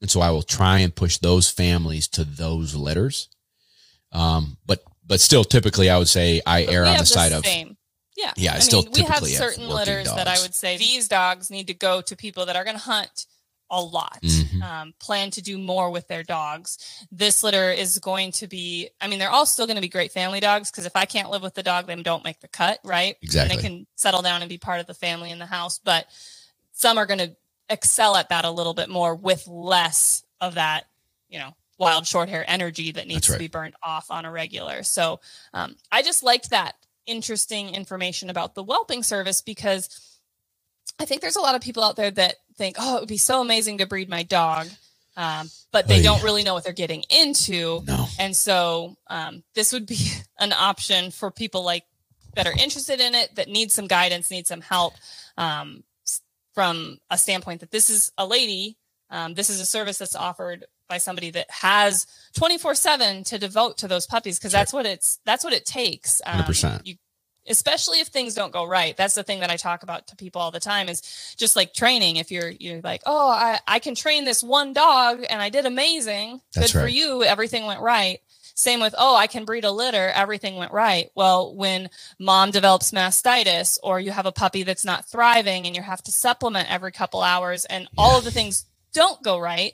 [0.00, 3.28] And so I will try and push those families to those litters.
[4.12, 7.32] Um, but, but still typically I would say I But err on have the side
[7.32, 7.76] of, same.
[8.16, 8.32] Yeah.
[8.36, 10.54] Yeah, I I still mean, we have typically have certain working litters that I would
[10.54, 13.26] say these dogs need to go to people that are going to hunt
[13.72, 14.20] a lot.
[14.22, 14.62] Mhm.
[14.62, 16.78] Um, plan to do more with their dogs.
[17.10, 20.12] This litter is going to be, I mean, they're all still going to be great
[20.12, 22.78] family dogs because if I can't live with the dog, they don't make the cut,
[22.84, 23.16] right?
[23.22, 23.56] Exactly.
[23.56, 25.80] And they can settle down and be part of the family in the house.
[25.82, 26.06] But
[26.72, 27.34] some are going to
[27.70, 30.84] excel at that a little bit more with less of that,
[31.30, 33.36] you know, wild short hair energy that needs right.
[33.36, 34.82] to be burnt off on a regular.
[34.82, 35.20] So
[35.54, 39.88] um, I just liked that interesting information about the whelping service because
[40.98, 43.16] I think there's a lot of people out there that think, oh, it would be
[43.18, 44.68] so amazing to breed my dog.
[45.16, 47.82] Um, but they don't really know what they're getting into.
[47.86, 48.06] No.
[48.18, 49.98] And so um, this would be
[50.40, 51.84] an option for people like
[52.34, 54.94] that are interested in it, that need some guidance, need some help
[55.36, 55.82] um,
[56.54, 58.78] from a standpoint that this is a lady.
[59.10, 63.76] Um, this is a service that's offered by somebody that has 24 seven to devote
[63.78, 64.38] to those puppies.
[64.38, 64.60] Cause Sure.
[64.60, 66.22] that's what it's, that's what it takes.
[66.24, 66.86] Um, 100%.
[66.86, 66.96] You,
[67.48, 68.96] especially if things don't go right.
[68.96, 71.74] That's the thing that I talk about to people all the time is just like
[71.74, 72.16] training.
[72.16, 75.66] If you're, you're like, Oh, I, I can train this one dog and I did
[75.66, 76.40] amazing.
[76.54, 77.24] That's Good for you.
[77.24, 78.20] Everything went right.
[78.54, 80.10] Same with, oh, I can breed a litter.
[80.14, 81.10] Everything went right.
[81.14, 81.88] Well, when
[82.18, 86.12] mom develops mastitis or you have a puppy that's not thriving and you have to
[86.12, 89.72] supplement every couple hours and all of the things don't go right,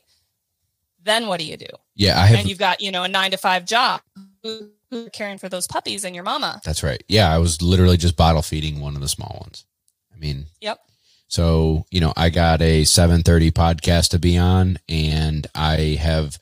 [1.02, 1.66] then what do you do?
[1.96, 2.38] Yeah, I have.
[2.38, 4.00] and you've got, you know, a nine to five job.
[4.90, 6.60] Who- Who's caring for those puppies and your mama?
[6.64, 7.02] That's right.
[7.08, 9.64] Yeah, I was literally just bottle feeding one of the small ones.
[10.14, 10.78] I mean, Yep.
[11.28, 16.38] so you know, I got a 7:30 podcast to be on, and I have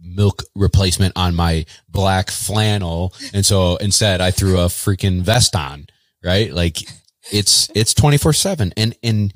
[0.00, 5.88] milk replacement on my black flannel, and so instead I threw a freaking vest on.
[6.22, 6.78] Right, like
[7.32, 9.32] it's it's 24 seven, and and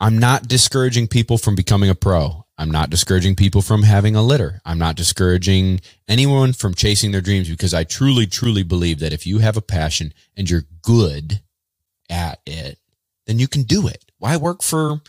[0.00, 2.44] I'm not discouraging people from becoming a pro.
[2.58, 4.60] I'm not discouraging people from having a litter.
[4.64, 9.26] I'm not discouraging anyone from chasing their dreams because I truly, truly believe that if
[9.26, 11.40] you have a passion and you're good
[12.10, 12.78] at it,
[13.26, 14.10] then you can do it.
[14.18, 15.00] Why work for,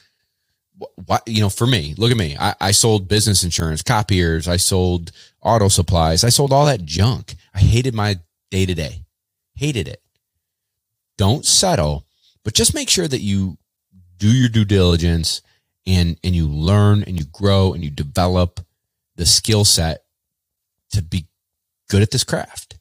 [1.06, 2.38] why, you know, for me, look at me.
[2.40, 4.48] I, I sold business insurance, copiers.
[4.48, 6.24] I sold auto supplies.
[6.24, 7.36] I sold all that junk.
[7.56, 8.18] I hated my
[8.52, 9.06] day to day,
[9.56, 10.04] hated it.
[11.18, 12.06] Don't settle,
[12.44, 13.58] but just make sure that you
[14.18, 15.42] do your due diligence
[15.90, 18.60] and and you learn and you grow and you develop
[19.16, 20.04] the skill set
[20.92, 21.26] to be
[21.90, 22.78] good at this craft.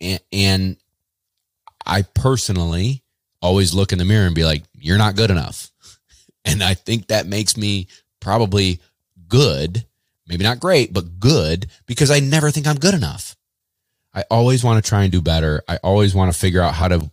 [0.00, 0.76] And and
[1.86, 3.02] I personally
[3.40, 5.70] always look in the mirror and be like, you're not good enough.
[6.44, 7.88] And I think that makes me
[8.20, 8.80] probably
[9.28, 9.84] good,
[10.26, 13.36] maybe not great, but good because I never think I'm good enough.
[14.14, 15.62] I always want to try and do better.
[15.68, 17.10] I always want to figure out how to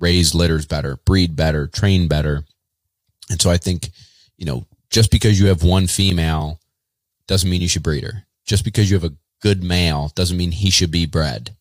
[0.00, 2.44] raise litters better, breed better, train better.
[3.30, 3.90] And so I think,
[4.36, 6.60] you know, just because you have one female
[7.26, 8.24] doesn't mean you should breed her.
[8.44, 11.56] Just because you have a good male doesn't mean he should be bred.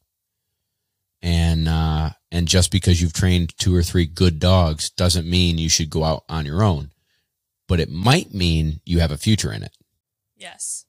[1.21, 5.69] And uh and just because you've trained two or three good dogs doesn't mean you
[5.69, 6.91] should go out on your own.
[7.67, 9.71] But it might mean you have a future in it.
[10.35, 10.85] Yes.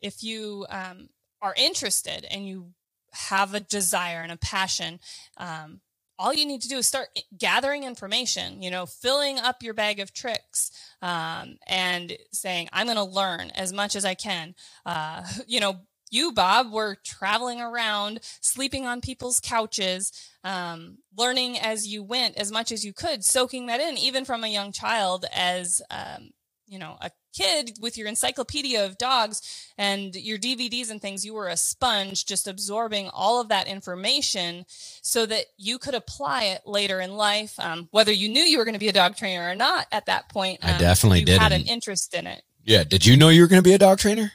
[0.00, 1.08] If you um,
[1.40, 2.72] are interested and you
[3.12, 5.00] have a desire and a passion,
[5.36, 5.80] um,
[6.22, 9.98] all you need to do is start gathering information, you know, filling up your bag
[9.98, 10.70] of tricks
[11.02, 14.54] um, and saying, I'm going to learn as much as I can.
[14.86, 15.80] Uh, you know,
[16.12, 20.12] you, Bob, were traveling around, sleeping on people's couches,
[20.44, 24.44] um, learning as you went as much as you could, soaking that in, even from
[24.44, 26.30] a young child as, um,
[26.68, 31.34] you know, a kid with your encyclopedia of dogs and your DVDs and things, you
[31.34, 36.62] were a sponge just absorbing all of that information so that you could apply it
[36.66, 39.48] later in life, um, whether you knew you were going to be a dog trainer
[39.48, 40.60] or not at that point.
[40.62, 42.42] I um, definitely you had an interest in it.
[42.64, 42.84] Yeah.
[42.84, 44.32] Did you know you were going to be a dog trainer?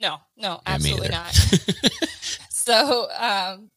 [0.00, 1.32] No, no, Yeah, absolutely not.
[2.50, 3.70] so um,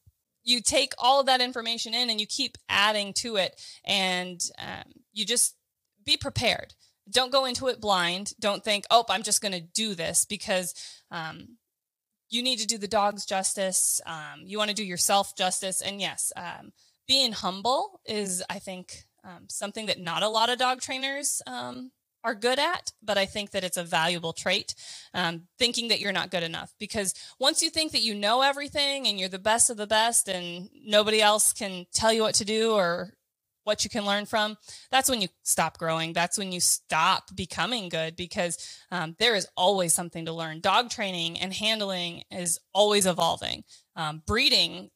[0.43, 4.91] you take all of that information in and you keep adding to it, and um,
[5.13, 5.55] you just
[6.05, 6.73] be prepared.
[7.09, 8.33] Don't go into it blind.
[8.39, 10.73] Don't think, oh, I'm just going to do this because
[11.11, 11.57] um,
[12.29, 13.99] you need to do the dogs justice.
[14.05, 15.81] Um, you want to do yourself justice.
[15.81, 16.71] And yes, um,
[17.07, 21.91] being humble is, I think, um, something that not a lot of dog trainers um,
[22.23, 24.75] are good at, but I think that it's a valuable trait.
[25.13, 29.07] Um, thinking that you're not good enough because once you think that you know everything
[29.07, 32.45] and you're the best of the best and nobody else can tell you what to
[32.45, 33.13] do or
[33.69, 34.57] what you can learn from,
[34.89, 36.11] that's when you stop growing.
[36.11, 38.57] That's when you stop becoming good because
[38.89, 40.59] um, there is always something to learn.
[40.59, 43.63] Dog training and handling is always evolving.
[43.95, 44.89] Um, breeding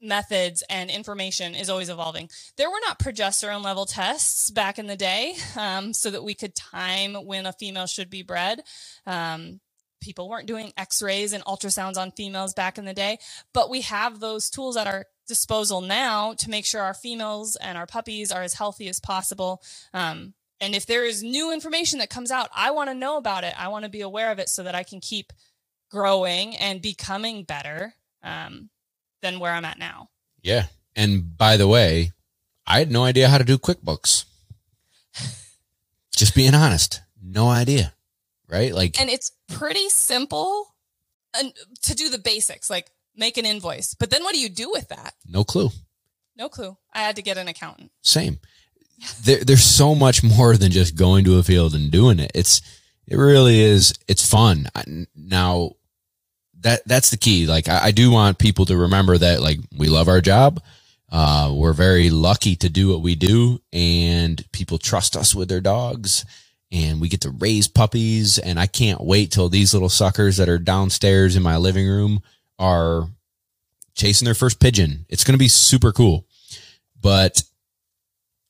[0.00, 2.30] methods and information is always evolving.
[2.56, 6.54] There were not progesterone level tests back in the day um, so that we could
[6.54, 8.62] time when a female should be bred.
[9.06, 9.60] Um,
[10.00, 13.16] people weren't doing x-rays and ultrasounds on females back in the day
[13.54, 17.76] but we have those tools at our disposal now to make sure our females and
[17.78, 19.62] our puppies are as healthy as possible
[19.92, 23.44] um, and if there is new information that comes out i want to know about
[23.44, 25.32] it i want to be aware of it so that i can keep
[25.90, 28.68] growing and becoming better um,
[29.22, 30.08] than where i'm at now
[30.44, 30.66] Yeah.
[30.94, 32.12] And by the way,
[32.66, 34.26] I had no idea how to do QuickBooks.
[36.14, 37.94] Just being honest, no idea.
[38.48, 38.72] right?
[38.72, 40.74] Like, and it's pretty simple
[41.36, 41.52] and
[41.82, 43.94] to do the basics, like make an invoice.
[43.94, 45.14] But then what do you do with that?
[45.26, 45.70] no clue.
[46.36, 46.76] No clue.
[46.92, 47.92] I had to get an accountant.
[48.02, 48.38] Same.
[49.22, 52.32] There, there's so much more than just going to a field and doing it.
[52.34, 52.60] It's,
[53.06, 53.94] it really is.
[54.08, 54.68] It's fun.
[55.14, 55.72] Now,
[56.60, 57.46] that that's the key.
[57.46, 60.62] Like, I, I do want people to remember that, like, we love our job.
[61.12, 65.60] Uh, we're very lucky to do what we do, and people trust us with their
[65.60, 66.24] dogs,
[66.72, 68.38] and we get to raise puppies.
[68.38, 72.20] And I can't wait till these little suckers that are downstairs in my living room
[72.58, 73.08] are
[73.94, 75.06] chasing their first pigeon.
[75.08, 76.26] It's going to be super cool.
[77.00, 77.42] But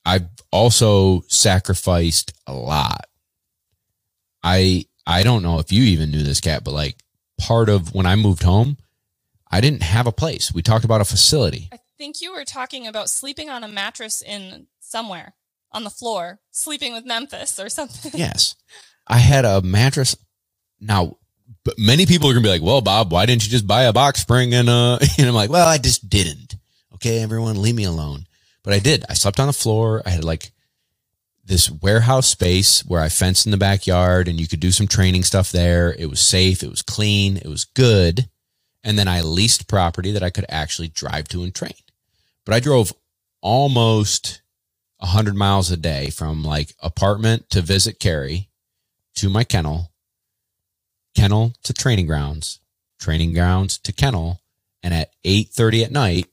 [0.04, 3.06] I've also sacrificed a lot.
[4.42, 6.96] I I don't know if you even knew this Kat, but like
[7.38, 8.76] part of when I moved home,
[9.50, 10.52] I didn't have a place.
[10.52, 11.68] We talked about a facility.
[11.72, 15.34] I think you were talking about sleeping on a mattress in somewhere
[15.72, 18.12] on the floor, sleeping with Memphis or something.
[18.14, 18.54] Yes.
[19.06, 20.16] I had a mattress.
[20.80, 21.18] Now,
[21.64, 23.84] but many people are going to be like, well, Bob, why didn't you just buy
[23.84, 24.54] a box spring?
[24.54, 26.56] And, uh, and I'm like, well, I just didn't.
[26.94, 27.22] Okay.
[27.22, 28.26] Everyone leave me alone.
[28.62, 29.04] But I did.
[29.08, 30.02] I slept on the floor.
[30.06, 30.52] I had like
[31.44, 35.22] this warehouse space where I fenced in the backyard and you could do some training
[35.24, 35.94] stuff there.
[35.98, 36.62] It was safe.
[36.62, 37.36] It was clean.
[37.36, 38.28] It was good.
[38.82, 41.74] And then I leased property that I could actually drive to and train.
[42.46, 42.92] But I drove
[43.42, 44.42] almost
[44.98, 48.48] 100 miles a day from like apartment to visit Carrie
[49.16, 49.92] to my kennel,
[51.24, 52.60] kennel to training grounds,
[53.00, 54.42] training grounds to kennel.
[54.82, 56.26] And at 8:30 at night,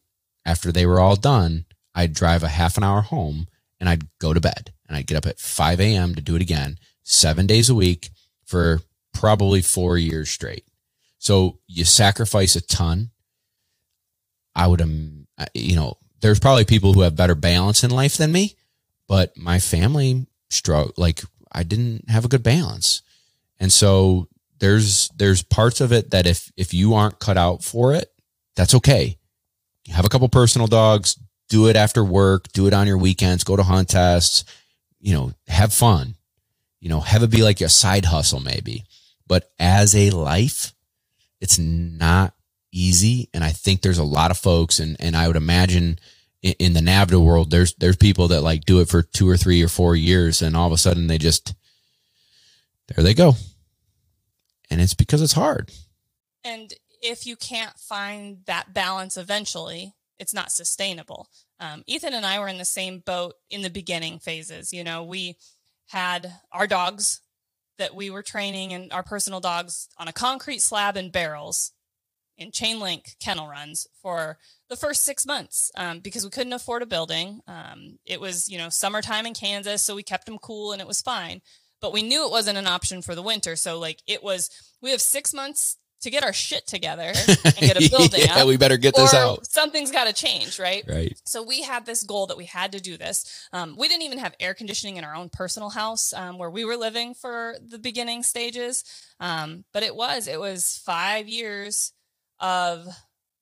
[0.43, 1.65] after they were all done,
[1.95, 3.47] I'd drive a half an hour home
[3.79, 4.73] and I'd go to bed.
[4.87, 6.15] And I'd get up at 5 a.m.
[6.15, 8.09] to do it again, seven days a week
[8.43, 8.81] for
[9.13, 10.65] probably four years straight.
[11.17, 13.11] So you sacrifice a ton.
[14.53, 18.33] I would, um, you know, there's probably people who have better balance in life than
[18.33, 18.57] me,
[19.07, 20.91] but my family struggle.
[20.97, 23.01] Like I didn't have a good balance.
[23.57, 24.27] And so
[24.62, 28.14] there's, there's parts of it that if, if you aren't cut out for it,
[28.55, 29.18] that's okay.
[29.91, 33.55] Have a couple personal dogs, do it after work, do it on your weekends, go
[33.55, 34.45] to hunt tests,
[34.99, 36.14] you know, have fun,
[36.80, 38.86] you know, have it be like a side hustle maybe.
[39.26, 40.74] But as a life,
[41.39, 42.36] it's not
[42.72, 43.30] easy.
[43.34, 45.97] And I think there's a lot of folks and, and I would imagine
[46.43, 49.64] in, the NAVHDA world, there's, there's people that like do it for two or three
[49.64, 51.55] or four years and all of a sudden they just,
[52.89, 53.34] there they go.
[54.72, 55.72] And it's because it's hard.
[56.43, 61.28] And if you can't find that balance eventually, it's not sustainable.
[61.59, 64.72] Um, Ethan and I were in the same boat in the beginning phases.
[64.72, 65.38] You know, we
[65.89, 67.22] had our dogs
[67.78, 71.74] that we were training and our personal dogs on a concrete slab and barrels
[72.38, 74.38] in chain link kennel runs for
[74.69, 77.41] the first six months um, because we couldn't afford a building.
[77.47, 80.88] Um, it was, you know, summertime in Kansas, so we kept them cool and it
[80.88, 81.41] was fine.
[81.82, 83.55] But we knew it wasn't an option for the winter.
[83.55, 84.49] So, like, it was,
[84.82, 88.47] we have six months to get our shit together and get a building yeah, up.
[88.47, 89.45] we better get this out.
[89.45, 90.84] Something's got to change, right?
[90.88, 91.19] Right.
[91.25, 93.47] So we had this goal that we had to do this.
[93.53, 96.65] Um, we didn't even have air conditioning in our own personal house um, where we
[96.65, 98.84] were living for the beginning stages.
[99.19, 101.93] Um, but it was it was five years
[102.39, 102.88] of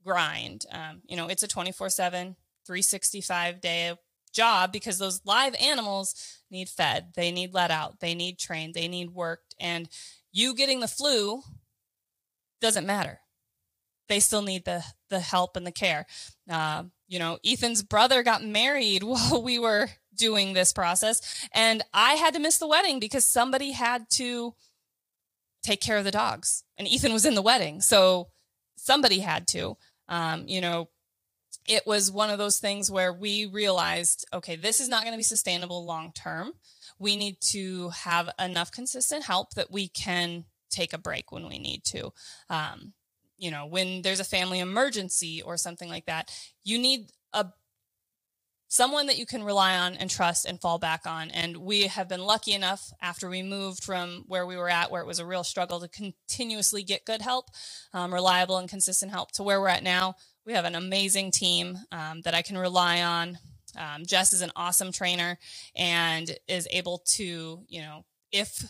[0.04, 0.66] grind.
[0.72, 2.36] Um, you know, it's a 24 7,
[2.66, 3.94] 365 day
[4.34, 8.88] job because those live animals need fed, they need let out, they need trained, they
[8.88, 9.56] need worked.
[9.60, 9.90] And
[10.32, 11.42] you getting the flu
[12.62, 13.20] doesn't matter.
[14.08, 16.06] They still need the the help and the care.
[16.50, 22.14] Uh, you know, Ethan's brother got married while we were doing this process, and I
[22.14, 24.56] had to miss the wedding because somebody had to
[25.64, 28.30] take care of the dogs, and Ethan was in the wedding, so
[28.78, 29.78] somebody had to.
[30.08, 30.90] Um, you know,
[31.70, 35.18] it was one of those things where we realized, okay, this is not going to
[35.18, 36.52] be sustainable long term.
[36.98, 41.60] We need to have enough consistent help that we can take a break when we
[41.60, 42.12] need to.
[42.50, 42.94] Um,
[43.38, 46.32] you know, when there's a family emergency or something like that,
[46.64, 47.46] you need a
[48.72, 51.32] someone that you can rely on and trust and fall back on.
[51.32, 55.02] And we have been lucky enough after we moved from where we were at, where
[55.02, 57.48] it was a real struggle to continuously get good help,
[57.94, 60.16] um, reliable and consistent help, to where we're at now.
[60.50, 63.38] We have an amazing team um, that I can rely on.
[63.78, 65.38] Um, Jess is an awesome trainer
[65.76, 68.64] and is able to, you know, if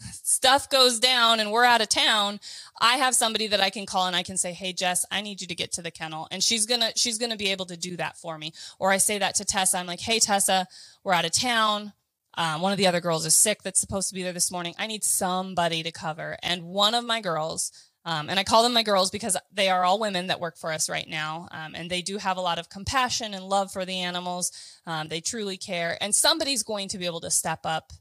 [0.00, 2.40] stuff goes down and we're out of town,
[2.80, 5.40] I have somebody that I can call and I can say, "Hey Jess, I need
[5.40, 7.66] you to get to the kennel." And she's going to she's going to be able
[7.66, 8.52] to do that for me.
[8.80, 9.78] Or I say that to Tessa.
[9.78, 10.66] I'm like, "Hey Tessa,
[11.04, 11.92] we're out of town.
[12.34, 14.74] Um, one of the other girls is sick that's supposed to be there this morning.
[14.76, 17.70] I need somebody to cover." And one of my girls
[18.04, 20.72] um, and I call them my girls because they are all women that work for
[20.72, 21.48] us right now.
[21.52, 24.50] Um, and they do have a lot of compassion and love for the animals.
[24.86, 25.96] Um, they truly care.
[26.00, 27.92] And somebody's going to be able to step up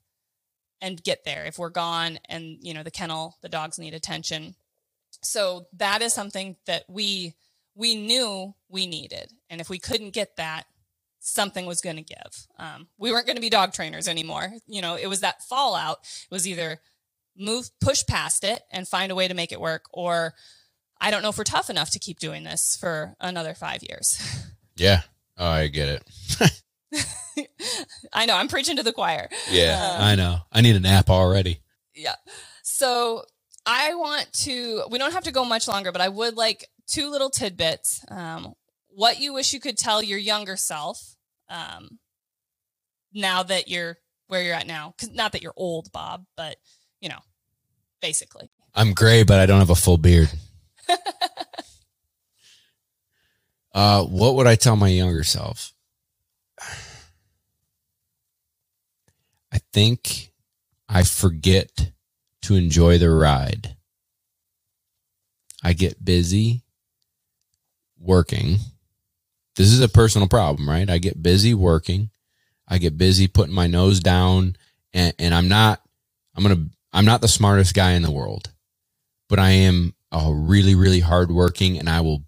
[0.81, 4.55] and get there if we're gone and you know the kennel the dogs need attention
[5.21, 7.35] so that is something that we
[7.75, 10.63] we knew we needed and if we couldn't get that
[11.19, 14.81] something was going to give um, we weren't going to be dog trainers anymore you
[14.81, 16.79] know it was that fallout it was either
[17.37, 20.33] move push past it and find a way to make it work or
[20.99, 24.19] i don't know if we're tough enough to keep doing this for another five years
[24.77, 25.01] Yeah.
[25.37, 26.61] Oh, I get it.
[28.13, 29.95] i know i'm preaching to the choir Yeah.
[29.97, 30.37] Um, I know.
[30.51, 31.61] I need a nap already.
[31.95, 32.15] yeah.
[32.63, 33.23] So
[33.65, 37.11] I want to, we don't have to go much longer, but I would like two
[37.11, 38.03] little tidbits.
[38.09, 38.53] Um,
[38.89, 41.15] what you wish you could tell your younger self
[41.47, 41.99] um,
[43.13, 44.93] now that you're where you're at now.
[44.97, 46.57] 'Cause not that you're old, Bob, but
[47.01, 47.19] you know,
[48.01, 48.49] basically.
[48.73, 50.29] I'm gray, but I don't have a full beard.
[53.73, 55.73] uh, what would I tell my younger self?
[59.53, 60.31] I think
[60.87, 61.91] I forget
[62.43, 63.75] to enjoy the ride.
[65.63, 66.63] I get busy
[67.99, 68.57] working.
[69.55, 70.89] This is a personal problem, right?
[70.89, 72.09] I get busy working.
[72.67, 74.55] I get busy putting my nose down
[74.93, 75.81] and, and I'm not,
[76.35, 78.51] I'm going to, I'm not the smartest guy in the world,
[79.29, 82.23] but I am a really, really hardworking and I will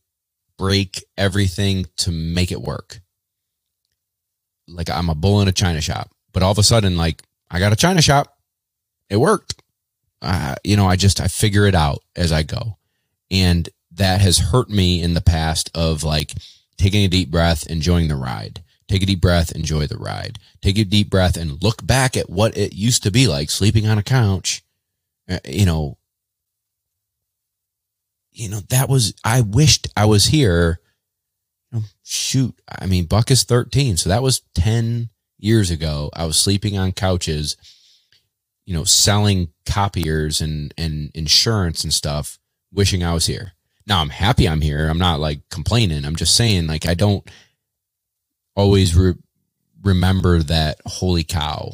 [0.58, 3.02] break everything to make it work.
[4.68, 7.60] Like I'm a bull in a china shop, but all of a sudden, like I
[7.60, 8.38] got a china shop.
[9.10, 9.62] It worked.
[10.22, 12.78] Uh, you know, I just, I figure it out as I go.
[13.30, 16.32] And that has hurt me in the past of like
[16.78, 18.63] taking a deep breath, enjoying the ride.
[18.88, 20.40] Take a deep breath, enjoy the ride.
[20.62, 23.88] Take a deep breath and look back at what it used to be like sleeping
[23.88, 24.64] on a couch.
[25.30, 25.98] Uh, you know,
[28.32, 30.80] you know, that was, I wished I was here.
[32.04, 32.56] Shoot.
[32.68, 33.98] I mean, Buck is 13.
[33.98, 35.10] So that was 10
[35.40, 36.10] years ago.
[36.14, 37.58] I was sleeping on couches,
[38.66, 42.40] you know, selling copiers and, and insurance and stuff,
[42.72, 43.54] wishing I was here.
[43.86, 44.88] Now I'm happy I'm here.
[44.88, 46.06] I'm not like complaining.
[46.06, 47.30] I'm just saying, like, I don't
[48.56, 49.16] always re-
[49.84, 51.74] remember that, holy cow,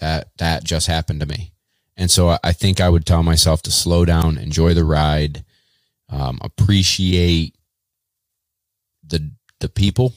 [0.00, 1.52] that, that just happened to me.
[1.96, 5.44] And so I- I think I would tell myself to slow down, enjoy the ride,
[6.08, 7.54] um, appreciate
[9.06, 10.12] the the people,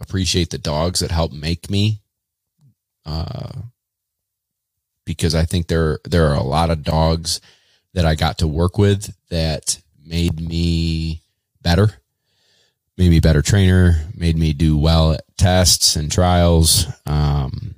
[0.00, 2.02] appreciate the dogs that help make me.
[3.06, 3.62] Uh,
[5.06, 7.40] because I think there there are a lot of dogs
[7.94, 11.22] that I got to work with that made me
[11.62, 12.00] better,
[12.98, 16.86] made me a better trainer, made me do well at tests and trials.
[17.06, 17.76] Um,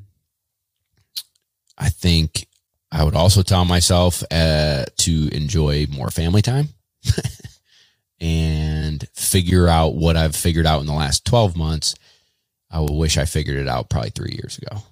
[1.76, 2.48] I think
[2.90, 6.70] I would also tell myself uh, to enjoy more family time
[8.20, 11.94] and figure out what I've figured out in the last 12 months.
[12.70, 14.82] I will wish I figured it out probably three years ago,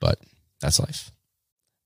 [0.00, 0.18] but
[0.60, 1.10] that's life.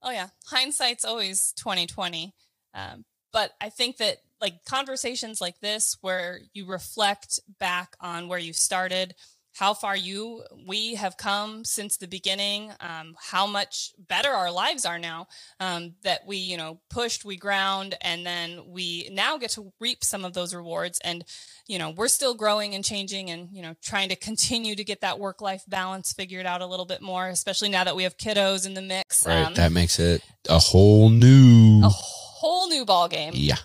[0.01, 2.33] Oh yeah, hindsight's always twenty twenty.
[2.73, 3.03] Um,
[3.33, 8.53] but I think that like conversations like this, where you reflect back on where you
[8.53, 9.15] started,
[9.59, 14.85] how far you we have come since the beginning, um, how much better our lives
[14.85, 15.27] are now.
[15.59, 20.03] Um, that we you know pushed, we ground, and then we now get to reap
[20.03, 20.99] some of those rewards.
[21.03, 21.25] And
[21.67, 25.01] you know we're still growing and changing, and you know trying to continue to get
[25.01, 28.17] that work life balance figured out a little bit more, especially now that we have
[28.17, 29.27] kiddos in the mix.
[29.27, 29.43] Right.
[29.43, 31.81] Um, that makes it a whole new.
[31.83, 33.33] a whole new ball game.
[33.35, 33.57] Yeah.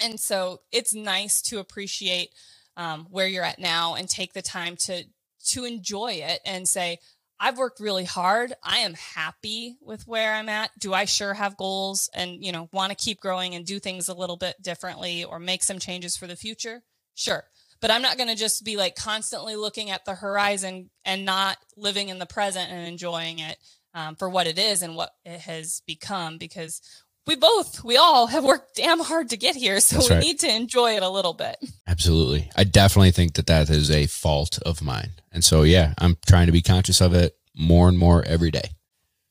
[0.00, 2.30] And so it's nice to appreciate
[2.76, 5.04] um, where you're at now and take the time to
[5.46, 6.98] to enjoy it and say,
[7.40, 8.52] I've worked really hard.
[8.62, 10.70] I am happy with where I'm at.
[10.78, 14.08] Do I sure have goals and you know want to keep growing and do things
[14.08, 16.82] a little bit differently or make some changes for the future?
[17.14, 17.44] Sure.
[17.80, 21.58] But I'm not going to just be like constantly looking at the horizon and not
[21.76, 23.56] living in the present and enjoying it
[23.94, 26.80] um, for what it is and what it has become because
[27.28, 29.78] we both, we all have worked damn hard to get here.
[29.80, 30.24] So That's we right.
[30.24, 31.56] need to enjoy it a little bit.
[31.86, 32.50] Absolutely.
[32.56, 35.10] I definitely think that that is a fault of mine.
[35.30, 38.70] And so, yeah, I'm trying to be conscious of it more and more every day.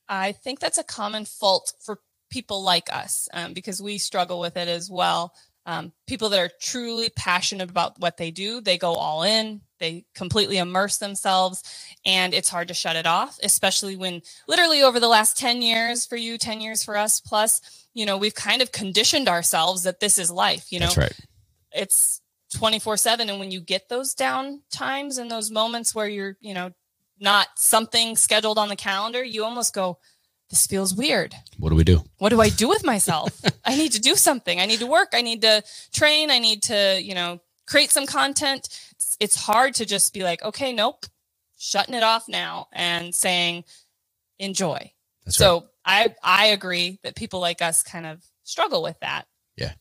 [0.07, 4.57] I think that's a common fault for people like us um, because we struggle with
[4.57, 5.33] it as well.
[5.65, 10.05] Um, people that are truly passionate about what they do, they go all in, they
[10.15, 11.61] completely immerse themselves,
[12.05, 16.05] and it's hard to shut it off, especially when literally over the last 10 years
[16.05, 19.99] for you, 10 years for us, plus, you know, we've kind of conditioned ourselves that
[19.99, 21.19] this is life, you know, That's right.
[21.71, 22.21] it's
[22.53, 26.53] 24 7 and when you get those down times and those moments where you're you
[26.53, 26.71] know
[27.19, 29.97] not something scheduled on the calendar you almost go
[30.49, 31.35] this feels weird.
[31.57, 32.03] What do we do?
[32.19, 33.41] what do i do with myself?
[33.65, 34.61] I need to do something.
[34.61, 35.09] I need to work.
[35.13, 36.29] I need to train.
[36.31, 38.69] I need to you know create some content.
[38.91, 41.05] It's, it's hard to just be like okay nope
[41.57, 43.65] shutting it off now and saying
[44.39, 44.91] enjoy.
[45.25, 45.63] That's so right.
[45.87, 49.25] I I agree that people like us kind of struggle with that.
[49.57, 49.73] Yeah.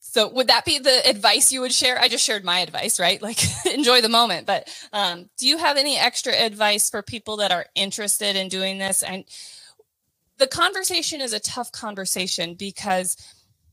[0.00, 2.00] So would that be the advice you would share?
[2.00, 3.22] I just shared my advice, right?
[3.22, 3.40] Like
[3.74, 4.46] enjoy the moment.
[4.46, 8.78] But um, do you have any extra advice for people that are interested in doing
[8.78, 9.02] this?
[9.04, 9.24] And
[10.38, 13.16] the conversation is a tough conversation because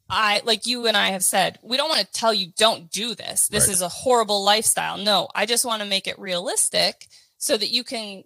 [0.09, 3.15] I, like you and I have said, we don't want to tell you don't do
[3.15, 3.47] this.
[3.49, 3.73] This Right.
[3.75, 4.97] is a horrible lifestyle.
[4.97, 7.07] No, I just want to make it realistic
[7.39, 8.23] so that you can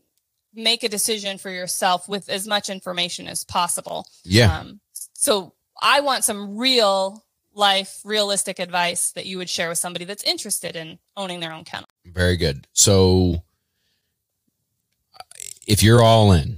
[0.57, 4.05] make a decision for yourself with as much information as possible.
[4.23, 4.59] Yeah.
[4.59, 4.79] Um,
[5.13, 10.23] so I want some real life, realistic advice that you would share with somebody that's
[10.23, 11.87] interested in owning their own kennel.
[12.05, 12.67] Very good.
[12.73, 13.43] So
[15.67, 16.57] if you're all in,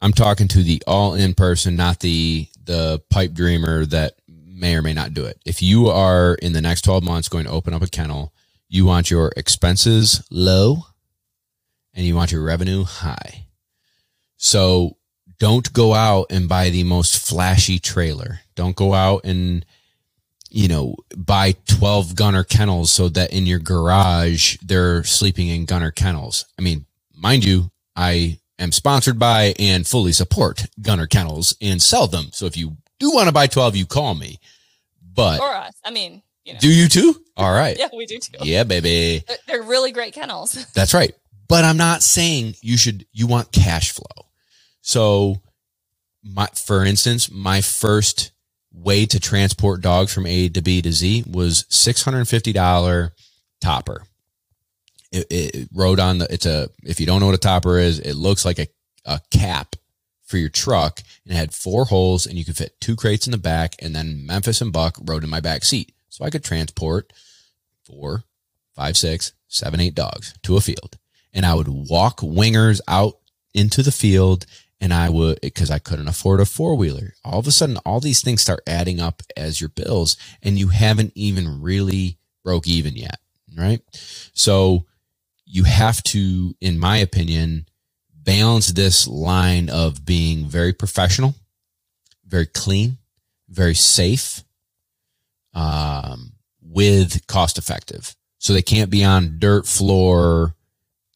[0.00, 4.82] I'm talking to the all in person, not the the pipe dreamer that may or
[4.82, 5.40] may not do it.
[5.44, 8.32] If you are in the next 12 months going to open up a kennel,
[8.68, 10.84] you want your expenses low
[11.98, 13.46] and you want your revenue high.
[14.36, 14.96] So
[15.40, 18.38] don't go out and buy the most flashy trailer.
[18.54, 19.66] Don't go out and
[20.50, 25.90] you know, buy 12 gunner kennels so that in your garage they're sleeping in gunner
[25.90, 26.46] kennels.
[26.58, 32.06] I mean, mind you, I am sponsored by and fully support gunner kennels and sell
[32.06, 32.28] them.
[32.32, 34.38] So if you do want to buy 12, you call me.
[35.14, 35.74] But Or us.
[35.84, 36.60] I mean, you know.
[36.60, 37.20] do you too?
[37.36, 37.76] All right.
[37.78, 38.38] yeah, we do too.
[38.40, 39.24] Yeah, baby.
[39.26, 40.52] They're, they're really great kennels.
[40.74, 41.14] That's right.
[41.48, 44.26] But I'm not saying you should, you want cash flow.
[44.82, 45.40] So
[46.22, 48.32] my, for instance, my first
[48.72, 53.10] way to transport dogs from A to B to Z was $650
[53.60, 54.02] topper.
[55.10, 57.98] It, it rode on the, it's a, if you don't know what a topper is,
[57.98, 58.66] it looks like a,
[59.06, 59.74] a cap
[60.28, 63.30] for your truck and it had four holes and you could fit two crates in
[63.30, 65.92] the back and then Memphis and Buck rode in my back seat.
[66.10, 67.12] So I could transport
[67.84, 68.24] four,
[68.74, 70.98] five, six, seven, eight dogs to a field.
[71.38, 73.14] And I would walk wingers out
[73.54, 74.44] into the field
[74.80, 77.14] and I would, cause I couldn't afford a four wheeler.
[77.24, 80.66] All of a sudden, all these things start adding up as your bills and you
[80.66, 83.20] haven't even really broke even yet.
[83.56, 83.82] Right.
[84.34, 84.86] So
[85.44, 87.68] you have to, in my opinion,
[88.12, 91.36] balance this line of being very professional,
[92.26, 92.98] very clean,
[93.48, 94.42] very safe,
[95.54, 98.16] um, with cost effective.
[98.38, 100.56] So they can't be on dirt floor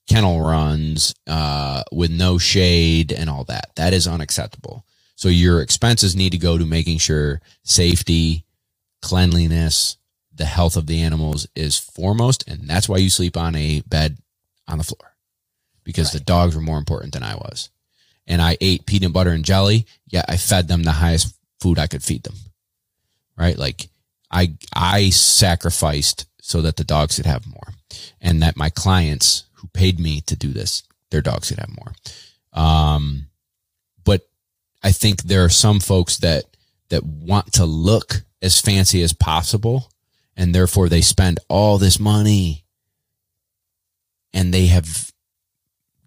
[0.09, 3.70] kennel runs uh, with no shade and all that.
[3.76, 4.84] That is unacceptable.
[5.16, 8.44] So your expenses need to go to making sure safety,
[9.00, 9.96] cleanliness,
[10.34, 14.18] the health of the animals is foremost, and that's why you sleep on a bed
[14.66, 15.14] on the floor
[15.84, 17.70] because the dogs were more important than I was.
[18.26, 19.86] And I ate peanut butter and jelly.
[20.07, 22.36] Yeah, I fed them the highest food I could feed them.
[23.36, 23.59] Right?
[23.59, 23.88] Like
[24.30, 27.74] I I sacrificed so that the dogs could have more.
[28.20, 29.44] And that my clients
[29.75, 31.93] paid me to do this, their dogs could have more.
[32.53, 33.27] Um
[34.05, 34.23] but
[34.83, 36.45] I think there are some folks that
[36.91, 39.91] that want to look as fancy as possible
[40.37, 42.64] and therefore they spend all this money
[44.33, 45.12] and they have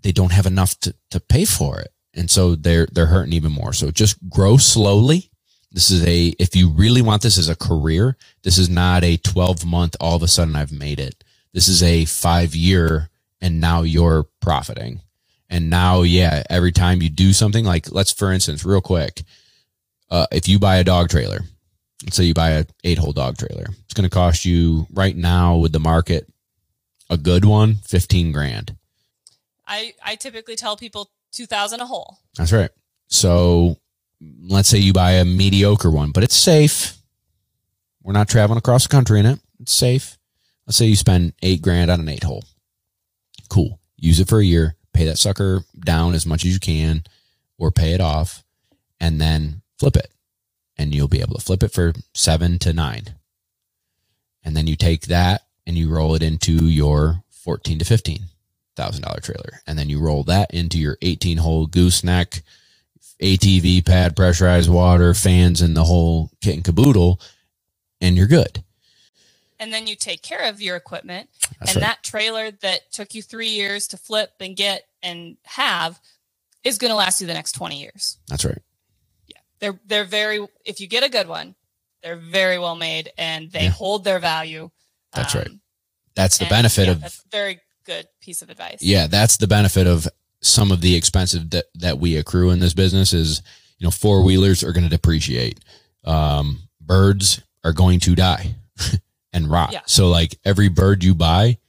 [0.02, 1.92] they don't have enough to, to pay for it.
[2.14, 3.74] And so they're they're hurting even more.
[3.74, 5.32] So just grow slowly.
[5.72, 9.18] This is a if you really want this as a career, this is not a
[9.18, 11.24] 12 month all of a sudden I've made it.
[11.54, 13.10] This is a 5 year
[13.46, 15.02] and now you're profiting.
[15.52, 19.22] And now yeah, every time you do something like let's for instance real quick,
[20.10, 21.42] uh, if you buy a dog trailer,
[22.04, 23.68] let's say you buy a 8 hole dog trailer.
[23.84, 26.28] It's going to cost you right now with the market
[27.08, 28.76] a good one 15 grand.
[29.68, 32.18] I, I typically tell people 2000 a hole.
[32.36, 32.72] That's right.
[33.10, 33.78] So
[34.42, 36.98] let's say you buy a mediocre one, but it's safe.
[38.02, 39.40] We're not traveling across the country in it.
[39.60, 40.18] It's safe.
[40.66, 42.44] Let's say you spend eight grand on an eight hole.
[43.50, 43.80] Cool.
[43.98, 47.04] Use it for a year, pay that sucker down as much as you can
[47.58, 48.44] or pay it off
[49.00, 50.12] and then flip it.
[50.78, 53.16] And you'll be able to flip it for seven to nine.
[54.44, 58.20] And then you take that and you roll it into your 14 to 15
[58.76, 59.62] thousand dollar trailer.
[59.66, 62.44] And then you roll that into your 18 hole gooseneck,
[63.22, 67.22] ATV pad, pressurized water, fans, and the whole kit and caboodle,
[68.02, 68.65] and you're good.
[69.66, 71.28] And then you take care of your equipment.
[71.60, 71.88] That's and right.
[71.88, 76.00] that trailer that took you three years to flip and get and have
[76.64, 78.20] is going to last you the next 20 years.
[78.28, 78.62] That's right.
[79.28, 79.38] Yeah.
[79.60, 81.56] They're, they're very, if you get a good one,
[82.04, 83.70] they're very well made and they Yeah.
[83.72, 84.70] hold their value.
[85.14, 85.48] That's right.
[85.48, 85.62] Um,
[86.14, 88.84] That's the and, benefit yeah, of that's a very good piece of advice.
[88.84, 90.08] yeah, that's the benefit of
[90.42, 93.42] some of the expensive that that we accrue in this business is
[93.80, 95.60] you know four wheelers are going to depreciate,
[96.04, 98.54] um, birds are going to die
[99.36, 99.72] and rot.
[99.72, 99.82] Yeah.
[99.86, 101.60] So like every bird you buy,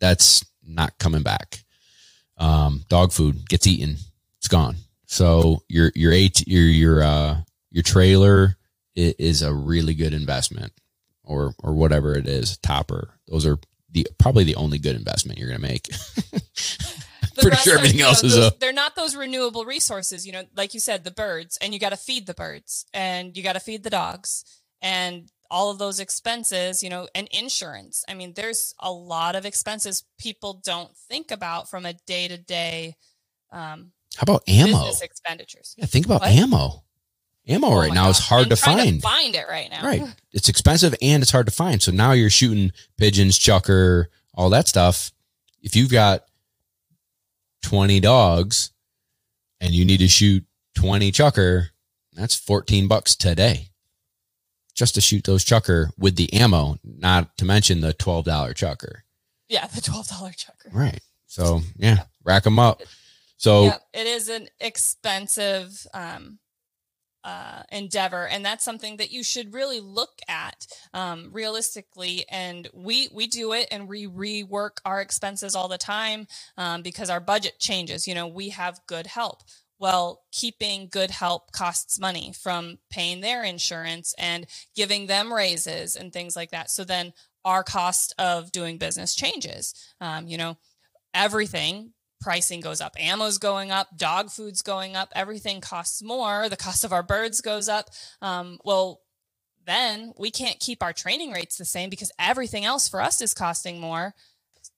[0.00, 1.62] that's not coming back.
[2.38, 3.96] Um, dog food gets eaten,
[4.38, 4.76] it's gone.
[5.06, 7.36] So your your eight your your uh
[7.70, 8.56] your trailer
[8.94, 10.72] is a really good investment,
[11.24, 13.10] or or whatever it is, topper.
[13.28, 13.58] Those are
[13.90, 15.88] the probably the only good investment you're gonna make.
[17.40, 20.32] Pretty sure are, everything know, else is those- a- They're not those renewable resources, you
[20.32, 23.42] know, like you said, the birds, and you got to feed the birds, and you
[23.44, 24.44] got to feed the dogs,
[24.82, 28.04] and all of those expenses, you know, and insurance.
[28.08, 32.36] I mean, there's a lot of expenses people don't think about from a day to
[32.36, 32.96] day
[33.50, 34.90] um, How about ammo?
[35.02, 35.74] expenditures.
[35.78, 36.30] Yeah, think about What?
[36.32, 36.84] ammo.
[37.48, 39.00] Ammo Oh right now is hard I'm to find.
[39.02, 39.82] find it right now.
[39.82, 40.02] Right.
[40.32, 41.80] It's expensive and it's hard to find.
[41.82, 45.12] So now you're shooting pigeons, chukar, all that stuff.
[45.62, 46.24] If you've got
[47.62, 48.70] 20 dogs
[49.62, 50.44] and you need to shoot
[50.76, 51.68] 20 chukar,
[52.12, 53.70] that's 14 bucks today.
[54.78, 58.24] Just to shoot those chukar with the ammo, not to mention the $12
[58.54, 59.00] chukar.
[59.48, 60.72] Yeah, the twelve dollar chukar.
[60.72, 61.00] Right.
[61.26, 62.82] So, yeah, rack them up.
[63.38, 66.38] So, yeah, it is an expensive um,
[67.24, 72.24] uh, endeavor, and that's something that you should really look at um, realistically.
[72.30, 77.10] And we we do it, and we rework our expenses all the time um, because
[77.10, 78.06] our budget changes.
[78.06, 79.42] You know, we have good help.
[79.78, 86.12] Well, keeping good help costs money from paying their insurance and giving them raises and
[86.12, 86.70] things like that.
[86.70, 87.12] So then
[87.44, 89.74] our cost of doing business changes.
[90.00, 90.58] Um, you know,
[91.14, 96.56] everything pricing goes up ammo's going up dog food's going up everything costs more the
[96.56, 97.90] cost of our birds goes up
[98.22, 99.00] um, well
[99.66, 103.34] then we can't keep our training rates the same because everything else for us is
[103.34, 104.14] costing more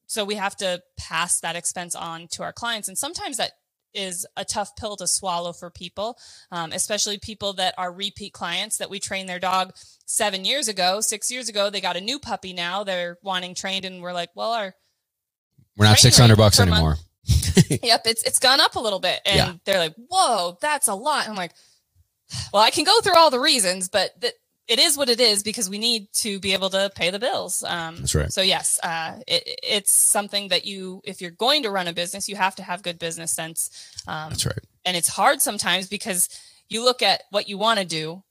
[0.06, 3.52] so we have to pass that expense on to our clients and sometimes that
[3.94, 6.16] is a tough pill to swallow for people
[6.52, 9.72] um, especially people that are repeat clients that we trained their dog
[10.06, 13.84] seven years ago six years ago they got a new puppy now they're wanting trained
[13.84, 14.74] and we're like well our
[15.76, 16.96] we're not 600 bucks anymore.
[17.82, 19.52] yep, it's it's gone up a little bit, and Yeah.
[19.64, 21.52] they're like, "Whoa, that's a lot." I'm like,
[22.52, 24.34] "Well, I can go through all the reasons, but th-
[24.70, 27.62] it is what it is because we need to be able to pay the bills."
[27.66, 28.32] Um, That's right.
[28.32, 32.28] So yes, uh, it, it's something that you, if you're going to run a business,
[32.28, 33.70] you have to have good business sense.
[34.06, 34.64] Um, That's right.
[34.84, 36.28] and it's hard sometimes because
[36.68, 38.22] you look at what you want to do,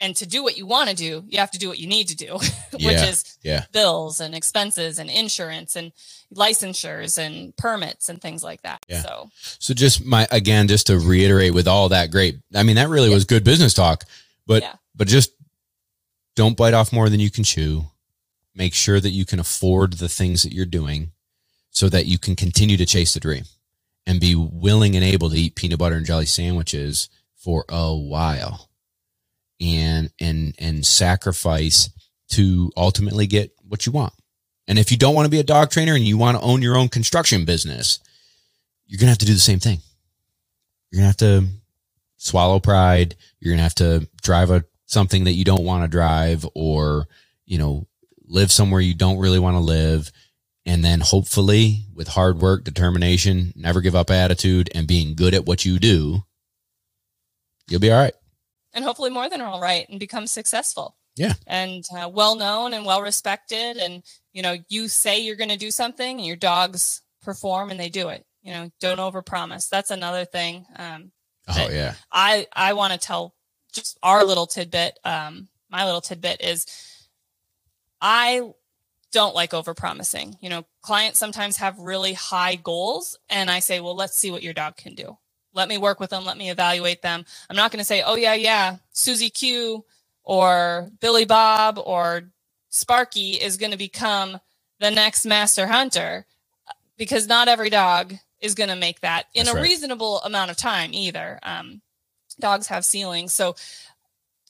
[0.00, 2.08] and to do what you want to do, you have to do what you need
[2.08, 2.32] to do,
[2.72, 3.04] which Yeah.
[3.10, 3.64] is Yeah.
[3.72, 5.92] bills and expenses and insurance and
[6.34, 8.84] licensures and permits and things like that.
[8.88, 9.02] Yeah.
[9.02, 12.38] So So just my again, just to reiterate with all that great.
[12.54, 14.04] I mean, that really was good business talk.
[14.46, 14.64] But
[14.96, 15.30] but just
[16.34, 17.86] don't bite off more than you can chew.
[18.54, 21.12] Make sure that you can afford the things that you're doing
[21.70, 23.44] so that you can continue to chase the dream
[24.06, 28.68] and be willing and able to eat peanut butter and jelly sandwiches for a while
[29.60, 31.90] and and and sacrifice
[32.28, 34.12] to ultimately get what you want.
[34.68, 36.62] And if you don't want to be a dog trainer and you want to own
[36.62, 38.00] your own construction business,
[38.86, 39.78] you're going to have to do the same thing.
[40.90, 41.48] You're going to have to
[42.16, 43.16] swallow pride.
[43.40, 47.08] You're going to have to drive a something that you don't want to drive or,
[47.46, 47.86] you know,
[48.26, 50.12] live somewhere you don't really want to live.
[50.64, 55.46] And then hopefully with hard work, determination, never give up attitude and being good at
[55.46, 56.22] what you do,
[57.68, 58.14] you'll be all right.
[58.74, 60.96] and hopefully more than all right and become successful.
[61.16, 61.34] Yeah.
[61.46, 63.76] And uh, well known and well respected.
[63.76, 64.02] And,
[64.32, 67.90] you know, you say you're going to do something and your dogs perform and they
[67.90, 68.24] do it.
[68.42, 69.68] You know, don't overpromise.
[69.68, 70.66] That's another thing.
[70.76, 71.12] Um,
[71.48, 71.94] Oh yeah.
[72.12, 73.34] I, I want to tell
[73.72, 74.98] just our little tidbit.
[75.04, 76.66] Um, my little tidbit is
[78.00, 78.42] I
[79.12, 80.36] don't like overpromising.
[80.40, 84.42] You know, clients sometimes have really high goals and I say, well, let's see what
[84.42, 85.16] your dog can do.
[85.54, 86.24] Let me work with them.
[86.24, 87.24] Let me evaluate them.
[87.50, 89.84] I'm not going to say, oh yeah, yeah, Susie Q
[90.24, 92.22] or Billy Bob or
[92.70, 94.38] Sparky is going to become
[94.80, 96.26] the next master hunter
[96.96, 99.68] because not every dog is going to make that in That's a right.
[99.68, 101.38] reasonable amount of time either.
[101.42, 101.82] Um,
[102.42, 103.32] dogs have ceilings.
[103.32, 103.54] So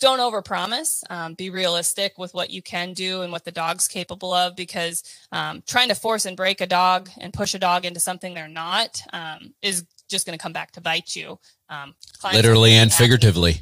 [0.00, 1.04] don't overpromise.
[1.10, 5.04] Um, be realistic with what you can do and what the dog's capable of because
[5.30, 8.48] um, trying to force and break a dog and push a dog into something they're
[8.48, 11.38] not um, is just going to come back to bite you.
[11.68, 11.94] Um,
[12.32, 13.60] Literally and happy- figuratively.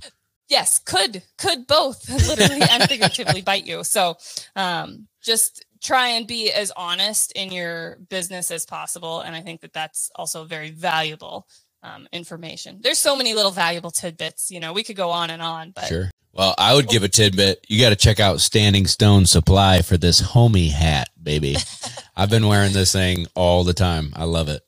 [0.48, 4.16] yes could could both literally and figuratively bite you so
[4.56, 9.60] um, just try and be as honest in your business as possible and i think
[9.60, 11.46] that that's also very valuable
[11.82, 15.40] um, information there's so many little valuable tidbits you know we could go on and
[15.42, 16.10] on but Sure.
[16.32, 17.66] Well, I would give a tidbit.
[17.68, 21.56] You got to check out Standing Stone Supply for this homie hat, baby.
[22.16, 24.12] I've been wearing this thing all the time.
[24.14, 24.62] I love it.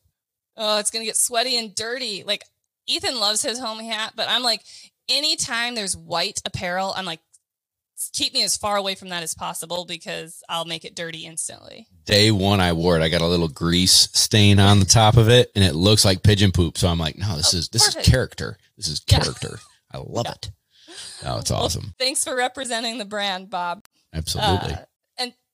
[0.56, 2.42] oh it's gonna get sweaty and dirty like
[2.88, 4.62] ethan loves his homie hat but i'm like
[5.08, 7.20] anytime there's white apparel i'm like
[8.10, 11.86] keep me as far away from that as possible because I'll make it dirty instantly.
[12.04, 13.02] Day one, I wore it.
[13.02, 16.22] I got a little grease stain on the top of it, and it looks like
[16.22, 16.78] pigeon poop.
[16.78, 18.06] So I'm like, no, this oh, is this perfect.
[18.06, 18.58] is character.
[18.76, 19.58] This is character.
[19.92, 20.00] Yeah.
[20.00, 20.32] I love yeah.
[20.32, 20.50] it.
[21.24, 21.84] Oh, it's awesome.
[21.84, 23.84] Well, thanks for representing the brand, Bob.
[24.12, 24.74] Absolutely.
[24.74, 24.84] Uh,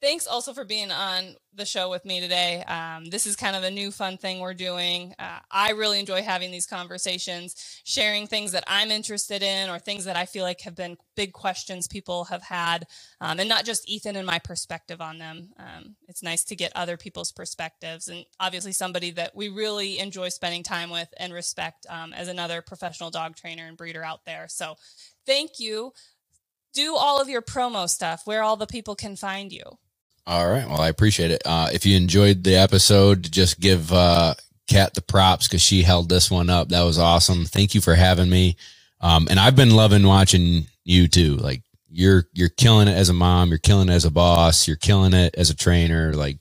[0.01, 2.63] thanks also for being on the show with me today.
[2.65, 5.15] Um, this is kind of a new fun thing we're doing.
[5.19, 10.05] Uh, I really enjoy having these conversations, sharing things that I'm interested in or things
[10.05, 12.87] that I feel like have been big questions people have had,
[13.21, 15.51] um, and not just Ethan and my perspective on them.
[15.59, 20.29] Um, it's nice to get other people's perspectives, and obviously somebody that we really enjoy
[20.29, 24.47] spending time with and respect um, as another professional dog trainer and breeder out there.
[24.49, 24.77] So,
[25.27, 25.93] thank you.
[26.79, 29.65] Do all of your promo stuff where all the people can find you.
[30.29, 30.65] All right.
[30.65, 31.43] Well, I appreciate it.
[31.45, 34.35] Uh, if you enjoyed the episode, just give uh,
[34.69, 36.69] Kat the props because she held this one up.
[36.69, 37.47] That was awesome.
[37.47, 38.57] Thank you for having me.
[39.01, 41.35] Um, and I've been loving watching you too.
[41.35, 43.49] Like you're you're killing it as a mom.
[43.49, 44.69] You're killing it as a boss.
[44.69, 46.15] You're killing it as a trainer.
[46.15, 46.37] Like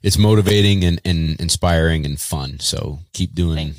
[0.00, 2.60] it's motivating and, and inspiring and fun.
[2.60, 3.74] So keep doing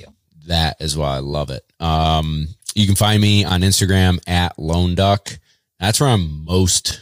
[0.48, 1.08] that as well.
[1.08, 1.64] I love it.
[1.80, 5.40] Um, you can find me on Instagram at Lone Duck.
[5.82, 7.02] That's where I'm most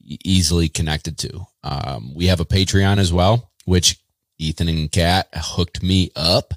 [0.00, 1.46] easily connected to.
[1.64, 3.98] Um, we have a Patreon as well, which
[4.38, 6.54] Ethan and Kat hooked me up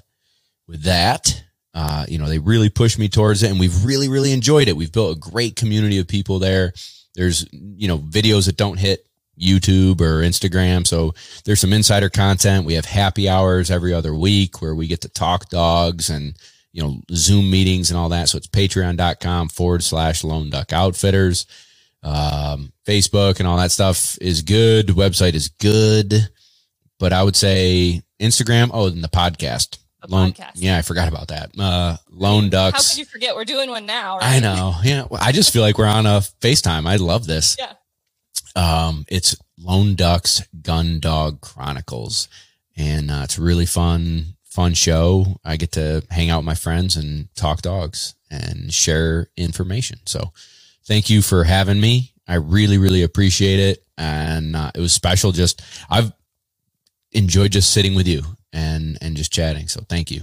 [0.68, 1.42] with that.
[1.74, 4.76] Uh, you know, they really pushed me towards it and we've really, really enjoyed it.
[4.76, 6.72] We've built a great community of people there.
[7.16, 9.04] There's, you know, videos that don't hit
[9.40, 10.86] YouTube or Instagram.
[10.86, 11.12] So
[11.44, 12.66] there's some insider content.
[12.66, 16.36] We have happy hours every other week where we get to talk dogs and,
[16.72, 18.28] you know, Zoom meetings and all that.
[18.28, 21.46] So it's patreon.com forward slash lone duck outfitters.
[22.02, 24.88] Um, Facebook and all that stuff is good.
[24.88, 26.14] Website is good,
[26.98, 28.70] but I would say Instagram.
[28.72, 29.78] Oh, and the podcast.
[30.00, 30.52] The Lone, podcast.
[30.56, 31.50] Yeah, I forgot about that.
[31.56, 32.88] Uh, Lone Ducks.
[32.88, 33.36] How could you forget?
[33.36, 34.18] We're doing one now.
[34.18, 34.36] Right?
[34.36, 34.74] I know.
[34.82, 36.88] Yeah, I just feel like we're on a FaceTime.
[36.88, 37.56] I love this.
[37.58, 37.74] Yeah.
[38.56, 42.28] Um, it's Lone Ducks Gun Dog Chronicles,
[42.76, 45.40] and uh, it's really fun, fun show.
[45.44, 50.00] I get to hang out with my friends and talk dogs and share information.
[50.06, 50.32] So
[50.84, 52.12] thank you for having me.
[52.28, 53.84] I really, really appreciate it.
[53.96, 55.32] And uh, it was special.
[55.32, 56.12] Just, I've
[57.12, 58.22] enjoyed just sitting with you
[58.52, 59.68] and, and just chatting.
[59.68, 60.22] So thank you.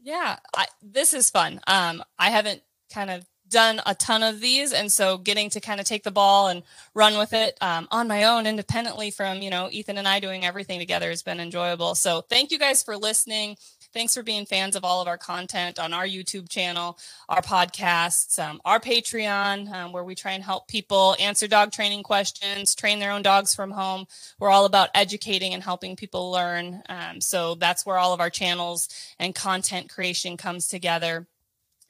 [0.00, 0.36] Yeah.
[0.54, 1.60] I, this is fun.
[1.66, 2.62] Um, I haven't
[2.92, 4.72] kind of done a ton of these.
[4.72, 6.64] And so getting to kind of take the ball and
[6.94, 10.44] run with it um, on my own independently from, you know, Ethan and I doing
[10.44, 11.94] everything together has been enjoyable.
[11.94, 13.56] So thank you guys for listening.
[13.92, 16.98] Thanks for being fans of all of our content on our YouTube channel,
[17.28, 22.02] our podcasts, um, our Patreon, um, where we try and help people answer dog training
[22.02, 24.06] questions, train their own dogs from home.
[24.40, 26.82] We're all about educating and helping people learn.
[26.88, 28.88] Um, so that's where all of our channels
[29.18, 31.26] and content creation comes together.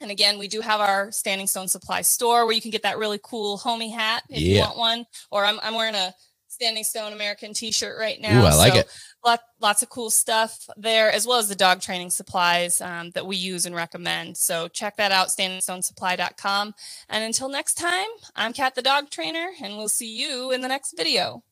[0.01, 2.97] And again, we do have our Standing Stone Supply store where you can get that
[2.97, 4.55] really cool homie hat if yeah.
[4.55, 5.05] you want one.
[5.31, 6.13] Or I'm, I'm wearing a
[6.53, 8.41] Standing Stone American t-shirt right now.
[8.41, 8.87] Ooh, I like so it.
[9.25, 13.25] Lot, lots of cool stuff there, as well as the dog training supplies um, that
[13.25, 14.37] we use and recommend.
[14.37, 16.75] So check that out, standingstonesupply.com.
[17.09, 20.67] And until next time, I'm Kat the dog trainer, and we'll see you in the
[20.67, 21.43] next video.